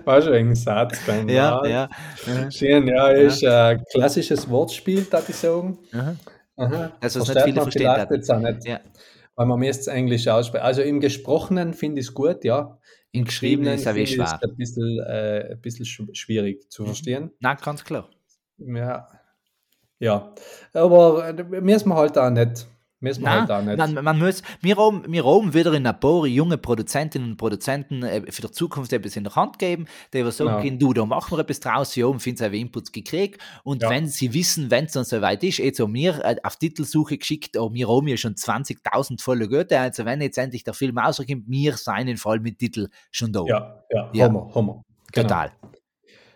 [0.05, 1.69] War schon ein Satz beim Ja, Mal.
[1.69, 1.89] ja.
[2.51, 5.77] Schön, ja, ist ein klassisches Wortspiel, darf ich sagen.
[5.93, 6.15] Aha.
[6.57, 6.91] Aha.
[7.01, 8.79] Das, was nicht Versteht viele man verstehen jetzt auch nicht, Ja.
[9.35, 10.63] weil man es Englisch aussprechen.
[10.63, 12.77] Also im Gesprochenen finde ich es gut, ja.
[13.13, 17.31] Im Geschriebenen ist es ein bisschen, äh, ein bisschen schw- schwierig zu verstehen.
[17.39, 18.09] Na, ganz klar.
[18.57, 19.07] Ja.
[19.99, 20.33] Ja.
[20.73, 22.67] Aber äh, müssen wir halt auch nicht.
[23.01, 23.77] Müssen wir halt auch nicht.
[23.77, 28.31] man, man muss, wir haben, wir haben wieder in paar junge Produzentinnen und Produzenten äh,
[28.31, 30.77] für die Zukunft etwas in der Hand geben, die wir sagen Genau.
[30.79, 33.89] du, da machen wir etwas draus, sie haben viele Inputs gekriegt und Ja.
[33.89, 37.57] wenn sie wissen, wenn es dann soweit ist, jetzt haben wir äh, auf Titelsuche geschickt,
[37.57, 41.43] aber wir haben ja schon 20.000 volle Goethe, also wenn jetzt endlich der Film rauskommt,
[41.47, 43.43] wir seien in Fall mit Titel schon da.
[43.47, 44.25] Ja, ja, Ja.
[44.25, 44.83] Hammer, Hammer.
[45.11, 45.27] Genau.
[45.27, 45.51] Total.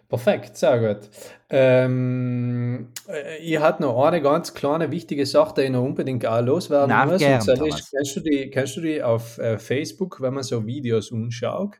[0.07, 1.09] Perfekt, sehr gut.
[1.49, 6.41] Ähm, äh, ich hatte noch eine ganz kleine wichtige Sache, die ich noch unbedingt auch
[6.41, 7.19] loswerden Na, muss.
[7.19, 10.65] gern, und ist, kennst, du die, kennst du die auf äh, Facebook, wenn man so
[10.65, 11.75] Videos anschaut?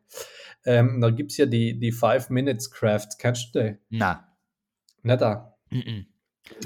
[0.65, 3.17] Ähm, da gibt es ja die, die Five Minutes Crafts.
[3.17, 3.77] Kennst du die?
[3.89, 4.27] Na.
[5.03, 5.55] Nicht da.
[5.69, 6.07] Mhm.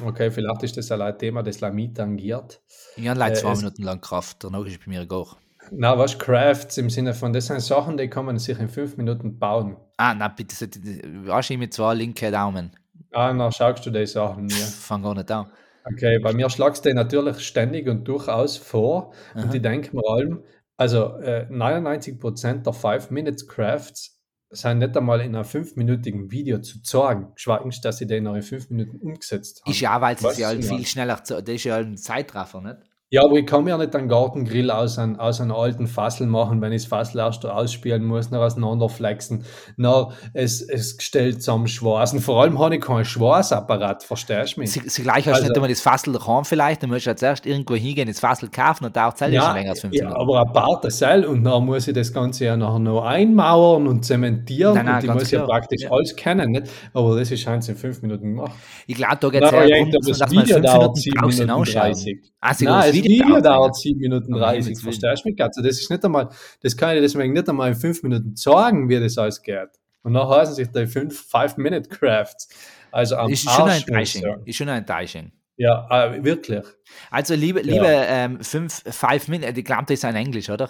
[0.04, 2.62] Okay, vielleicht ist das ein Thema, das Lamy tangiert.
[2.96, 5.38] Ich habe leider Äh, zwei Minuten lang Kraft, danach ist bei mir gar.
[5.72, 8.98] Na, was Crafts im Sinne von, das sind Sachen, die kann man sich in fünf
[8.98, 9.78] Minuten bauen.
[9.98, 12.72] Ah, na bitte, weißt du, mit zwei linke Daumen.
[13.12, 14.54] Ah, na, schaust du die Sachen mir.
[14.54, 15.48] Fang gar nicht an.
[15.86, 19.14] Okay, bei mir schlagst du natürlich ständig und durchaus vor.
[19.34, 19.44] Aha.
[19.44, 20.44] Und ich denke mir allem,
[20.78, 24.20] also äh, 99% der 5-Minutes-Crafts
[24.52, 28.42] sind nicht einmal in einem fünfminütigen Video zu zeigen, geschweige dass sie den noch in
[28.42, 29.72] fünf Minuten umgesetzt haben.
[29.72, 32.78] Ist ja auch, weil Weißt ja viel schneller, das ist ja ein Zeitraffer, nicht?
[33.12, 36.28] Ja, aber ich kann mir ja nicht einen Gartengrill aus einem, aus einem alten Fassel
[36.28, 39.46] machen, wenn ich das Fassel erst ausspielen muss, noch auseinanderflexen,
[39.78, 42.20] noch es, es gestellt zusammenschweißen.
[42.20, 44.72] Vor allem habe ich keinen Schweißapparat, verstehst du mich?
[44.74, 47.10] Sie, sie gleich hast du Also- nicht einmal das Fassel daheim vielleicht, dann musst du
[47.10, 49.94] ja zuerst irgendwo hingehen, das Fassel kaufen und dauert es ja, schon länger als fünf
[49.96, 50.22] ja, Minuten.
[50.22, 54.06] aber ein paar Teil und dann muss ich das Ganze ja nachher noch einmauern und
[54.06, 55.50] zementieren Nein, nein, und ich muss ja klar.
[55.60, 55.92] praktisch Ja.
[55.92, 56.68] alles kennen, nicht?
[56.94, 58.52] aber das ist eins in fünf Minuten gemacht.
[58.86, 61.48] Ich glaube, da geht es ich darum, dass das man fünf Minuten 7 draußen.
[61.48, 62.20] 30.
[62.42, 62.66] Ah, sie
[63.04, 63.74] Video dauert dauert länger.
[63.74, 64.94] 7 Minuten Um 30, Himmels Willen.
[64.94, 65.42] verstehst du mich?
[65.42, 66.30] Also das ist nicht einmal,
[66.62, 69.70] das kann ich deswegen nicht einmal in 5 Minuten sagen, wie das alles geht.
[70.04, 72.50] Und dann heißen sich die 5-Minute-Crafts.
[72.92, 74.22] Also am Ist schon Enttäuschung.
[74.22, 74.42] sagen.
[74.46, 75.32] Ist schon eine Enttäuschung.
[75.58, 76.64] Ja, äh, wirklich.
[77.12, 80.70] Also, liebe, liebe ähm, fünf, five Minutes, ich glaube, das ist ein Englisch, oder?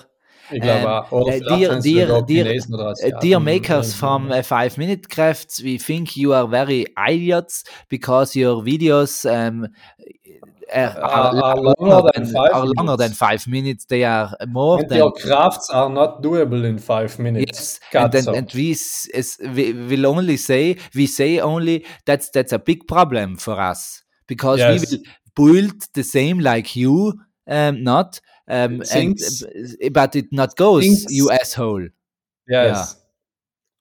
[0.51, 1.11] Ich glaube Ähm, auch.
[1.11, 5.63] Oder äh, vielleicht dear- dear- dear- oder dear makers Äh, from uh, Five Minute Crafts,
[5.63, 9.67] we think you are very idiots because your videos um,
[10.73, 13.17] uh, are, are are longer longer than than, five are longer than minutes.
[13.17, 13.85] five minutes.
[13.85, 17.79] They are more And than your crafts are not doable in 5 minutes.
[17.93, 18.03] yes.
[18.03, 22.53] And, then, and we, s- s- we will only say we say only that's that's
[22.53, 24.91] a big problem for us because Yes.
[24.91, 25.03] we will
[25.53, 27.13] build the same like you,
[27.47, 28.19] um, not
[28.51, 29.15] Um, and,
[29.93, 31.05] but it not goes, Thanks.
[31.13, 31.87] you asshole.
[32.47, 32.95] Yes.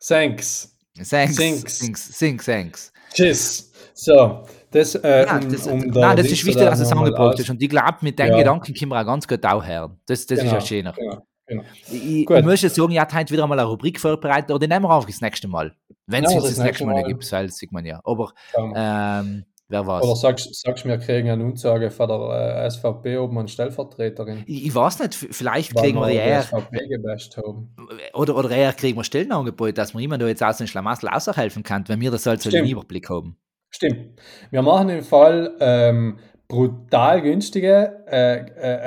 [0.02, 0.68] Thanks.
[1.02, 1.36] Thanks.
[1.36, 1.78] Thanks.
[1.80, 2.18] Thanks.
[2.18, 2.44] Thanks.
[2.44, 2.92] Thanks.
[3.14, 3.67] Tschüss.
[4.00, 6.92] So, das, äh, Ja, um, das, um nein, das Dings ist wichtig, da dass es
[6.92, 7.50] angebracht hast.
[7.50, 8.38] Und ich glaube, mit den Ja.
[8.38, 9.98] Gedanken können wir auch ganz gut auch hören.
[10.06, 10.92] Das, das ist Genau, ja schöner.
[10.92, 11.62] Genau, genau.
[11.90, 12.46] Ich, Gut.
[12.46, 14.90] ich jetzt sagen, ich hatte heute wieder mal eine Rubrik vorbereitet, oder die nehmen wir
[14.94, 15.74] einfach das nächste Mal.
[16.06, 17.02] Wenn es Ja, uns das das nächste Mal Mal.
[17.08, 18.00] gibt, weil das sieht man ja.
[18.04, 18.72] Aber, wir.
[18.76, 20.04] ähm, wer war's?
[20.04, 24.44] Oder sagst, sagst du, wir kriegen eine Ansage von der äh, SVP oben an Stellvertreterin?
[24.46, 26.44] Ich, ich weiß nicht, vielleicht weil kriegen wir eher,
[28.14, 31.64] oder, oder eher kriegen wir Stellenangebote, dass wir jemand da jetzt aus dem Schlamassel aushelfen
[31.64, 33.36] kann, wenn wir das halt so einen Überblick haben.
[33.70, 34.20] Stimmt.
[34.50, 38.38] Wir machen im Fall ähm, brutal günstige äh,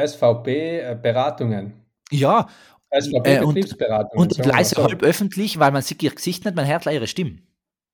[0.01, 1.73] äh, SVP-Beratungen.
[2.11, 2.47] Ja,
[2.89, 4.17] Äh, und- SVP-Betriebsberatungen.
[4.37, 7.37] und leise halb öffentlich, weil man sieht ihr Gesicht nicht, man hört ihre Stimme.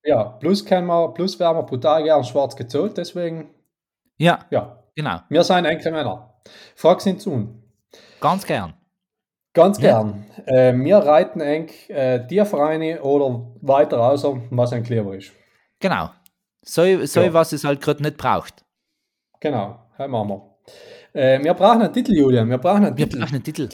[0.04, 3.50] Ja, plus, können wir, plus werden wir brutal gern schwarz gezahlt, deswegen,
[4.16, 6.34] Ja, ja, genau, wir sind enkle Männer.
[6.74, 7.62] Frag sind tun.
[8.20, 8.74] ganz gern.
[9.54, 10.02] Ganz Ja.
[10.02, 10.24] gern.
[10.46, 15.32] Äh, wir reiten eng äh, Tiervereine oder weiter außer, was ein Kleber ist.
[15.80, 16.10] Genau.
[16.68, 17.32] So, so Ja.
[17.32, 18.64] was es halt gerade nicht braucht.
[19.40, 20.58] Genau, machen wir.
[21.14, 22.50] Äh, wir brauchen einen Titel, Julian.
[22.50, 23.20] Wir brauchen einen Wir Titel.
[23.20, 23.68] brauchen einen Titel.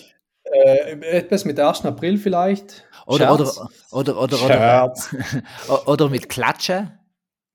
[0.45, 1.85] Äh, etwas mit 1.
[1.87, 2.87] April vielleicht.
[3.07, 3.59] Oder, oder, Scherz.
[3.91, 5.17] oder, oder, oder, Scherz.
[5.87, 6.93] oder mit Klatsche.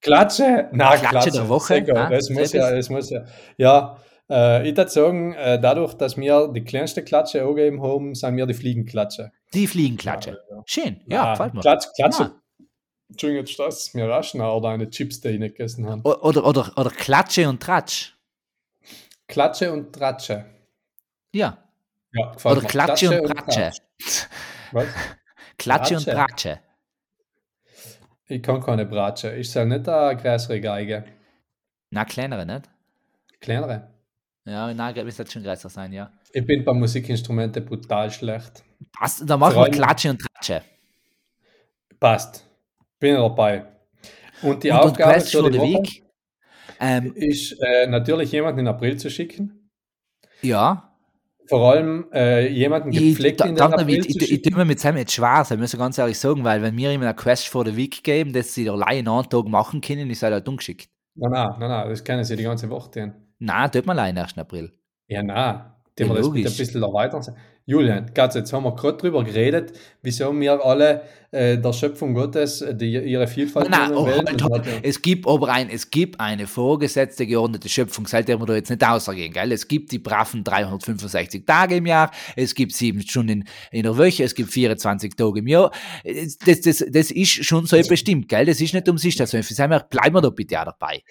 [0.02, 0.70] Klatsche?
[0.72, 1.32] Nein, Klatsche Klatsche.
[1.32, 3.24] der Woche, ah, Das muss ja, das muss ja.
[3.58, 3.98] Ja,
[4.30, 8.46] äh, ich würde sagen, äh, dadurch, dass wir die kleinste Klatsche angegeben haben, sind wir
[8.46, 9.32] die Fliegenklatsche.
[9.54, 10.38] Die Fliegenklatsche.
[10.66, 11.62] Schön, ja, Ah, gefällt mir.
[11.62, 12.32] Klatsch, Klatsche.
[13.10, 16.02] Entschuldigung, jetzt das ist mir rasch nach, oder eine Chips, die ich nicht gegessen habe.
[16.04, 18.16] Oder, oder, oder Klatsche und Tratsch.
[19.28, 20.46] Klatsche und Tratsche.
[21.34, 21.58] Ja.
[22.12, 22.68] Ja, Oder mir.
[22.68, 23.72] Klatsche und Tratsche.
[23.72, 24.28] Tratsch.
[24.72, 24.88] Was?
[25.58, 26.60] Klatsche und Tratsche.
[28.28, 29.36] Ich kann keine Bratsche.
[29.36, 31.06] Ich soll nicht eine größere Geige.
[31.92, 32.70] Na, kleinere, nicht?
[33.40, 33.90] Kleinere.
[34.46, 36.12] Ja, nein, das wird schon größer sein, ja.
[36.32, 38.64] Ich bin bei Musikinstrumenten brutal schlecht.
[38.92, 40.64] Passt, dann machen wir Klatsche und Tratsche.
[42.00, 42.49] Passt.
[43.00, 43.66] Bin dabei.
[44.42, 46.04] Und die und, Aufgabe für die the Woche Week.
[46.80, 49.70] Ähm, ist äh, natürlich jemanden in April zu schicken.
[50.42, 50.86] ja.
[51.48, 54.42] Vor allem äh, jemanden Ich, gepflegt da, in den dann, April ich, zu ich, ich
[54.44, 56.92] tue mir mit Sam jetzt schwer, das muss ich ganz ehrlich sagen, weil wenn wir
[56.92, 60.22] ihm eine Quest for the Week geben, dass sie der Laien Tag machen können, ist
[60.22, 60.90] er halt ungeschickt.
[61.16, 63.14] Nein, nein, nein, nein, das können sie die ganze Woche tun.
[63.40, 64.38] Nein, tut man allein 1.
[64.38, 64.72] April.
[65.08, 65.74] Ja, nein.
[65.98, 67.36] Die Ja, wir das bitte ein bisschen erweitern.
[67.70, 72.62] Julian, Katz, jetzt haben wir gerade drüber geredet, wieso wir alle äh, der Schöpfung Gottes
[72.64, 74.66] äh, die, ihre Vielfalt Nein, oh, halt, halt.
[74.82, 78.72] es gibt aber ein, es gibt eine vorgesetzte geordnete Schöpfung, seit der wir da jetzt
[78.72, 79.52] nicht ausgehen, gell?
[79.52, 84.24] Es gibt die braven 365 Tage im Jahr, es gibt sieben Stunden in der Woche,
[84.24, 85.72] es gibt 24 Tage im Jahr.
[86.48, 88.48] Das, das, das ist schon so bestimmt, gell?
[88.48, 88.88] Das ist nicht.
[88.90, 91.04] Also, von dem her bleiben wir da bitte auch dabei.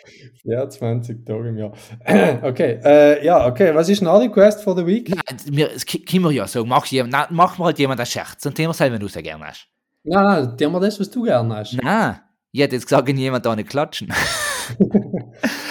[0.42, 1.72] Ja, 20 Tage im Jahr.
[2.42, 3.72] okay, äh, ja, okay.
[3.72, 5.08] Was ist noch die Quest for the Week?
[5.08, 8.06] Nein, wir, es k- können wir ja sagen, mach, nein, mach mal halt jemand einen
[8.06, 9.68] Scherz, und Thema selber, wenn du es gerne hast.
[10.04, 11.74] Nein, nein, tun wir das, was du gerne hast.
[11.74, 12.20] Nein,
[12.52, 14.12] ich hätte jetzt gesagt, jemand da nicht klatschen.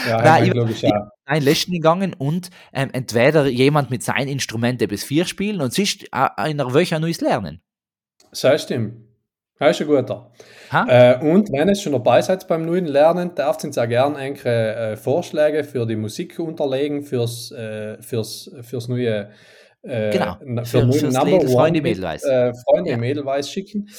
[0.08, 1.10] Ja, Nein, ich auch.
[1.26, 5.84] ein Läschen gegangen und ähm, entweder jemand mit seinem Instrument bis vier spielen und äh,
[5.84, 7.62] in einer Woche ein neues lernen.
[8.32, 9.04] Das stimmt.
[9.60, 10.32] Das ist ein guter.
[10.88, 14.16] Äh, und wenn es schon dabei seid beim neuen Lernen, darf ihr uns auch gerne
[14.16, 19.32] einige äh, Vorschläge für die Musik unterlegen, fürs, äh, fürs, fürs neue
[19.88, 20.36] äh, Genau.
[20.46, 22.24] na- Für- fürs Number Lied Freunde Mädelweiß.
[22.24, 22.98] Äh, Freunde Ja.
[22.98, 23.90] Mädelweiß schicken.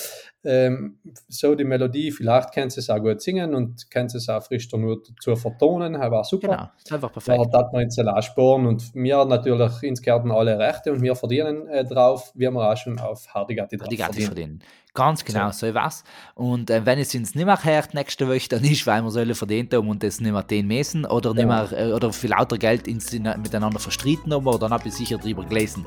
[0.45, 4.41] Ähm, so die Melodie, vielleicht können sie es auch gut singen und sie es auch
[4.43, 6.47] frisch nur dazu vertonen, das war super.
[6.49, 7.55] Genau, einfach Da perfekt.
[7.55, 11.85] hat man jetzt auch Sporen und wir natürlich insgesamt alle Rechte und wir verdienen äh,
[11.85, 14.61] drauf, wie wir auch schon auf Hardigatti drauf Die ganze verdienen.
[14.61, 14.63] verdienen.
[14.99, 16.03] Ganz genau, so, was.
[16.35, 19.33] Und äh, wenn es uns nicht mehr hört nächste Woche, dann ist, weil wir sollen
[19.33, 22.59] verdient haben und das nicht mehr den messen oder nicht mehr, äh, oder für lauter
[22.59, 25.85] Geld ins, in, miteinander verstritten haben oder dann habe ich sicher drüber gelesen.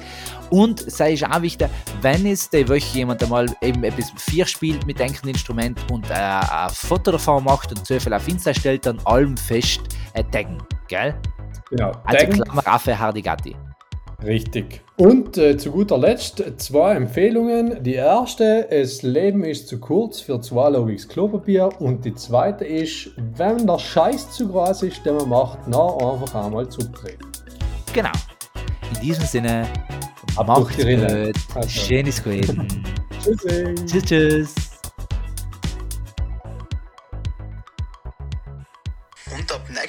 [0.49, 1.67] Und sei ist auch wichtig,
[2.01, 6.13] wenn es die Woche jemand einmal eben etwas vier spielt mit einem Instrument und äh,
[6.13, 9.81] ein Foto davon macht und so viel auf Insta stellt, dann allem fest
[10.13, 10.57] äh, taggen,
[10.87, 11.13] gell?
[11.69, 11.91] Genau.
[12.05, 12.27] Also.
[12.27, 13.57] Klammer auf für Hardigatti.
[14.23, 14.81] Richtig.
[15.01, 17.81] Und äh, zu guter Letzt zwei Empfehlungen.
[17.83, 21.69] Die erste, das Leben ist zu kurz für zwei Logics Klopapier.
[21.79, 26.45] Und die zweite ist, wenn der Scheiß zu groß ist, den man macht, na einfach
[26.45, 27.25] einmal zurücktreten.
[27.91, 28.11] Genau.
[28.93, 29.63] In diesem Sinne,
[30.35, 31.31] Ab Rinne.
[31.33, 31.67] gut, Also.
[31.67, 32.83] schönes Reden.
[33.23, 33.75] Tschüssi.
[33.87, 34.70] tschüss, tschüss.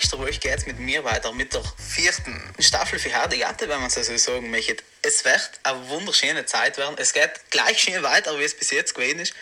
[0.02, 3.86] Nächster Woche geht es mit mir weiter mit der vierten Staffel für Hardigante, wenn man
[3.86, 4.82] es so sagen möchte.
[5.00, 6.96] Es wird eine wunderschöne Zeit werden.
[6.98, 9.32] Es geht gleich schön weiter, wie es bis jetzt gewesen ist.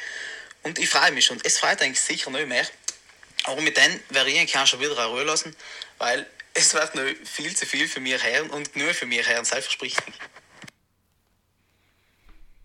[0.62, 1.40] Und ich freue mich schon.
[1.44, 2.66] Es freut eigentlich sicher noch mehr.
[3.44, 5.56] Aber mit denen werde ich auch schon wieder eine Ruhe lassen,
[5.96, 9.62] weil es wird noch viel zu viel für mich hören und nur für mich sei
[9.62, 10.02] verspricht.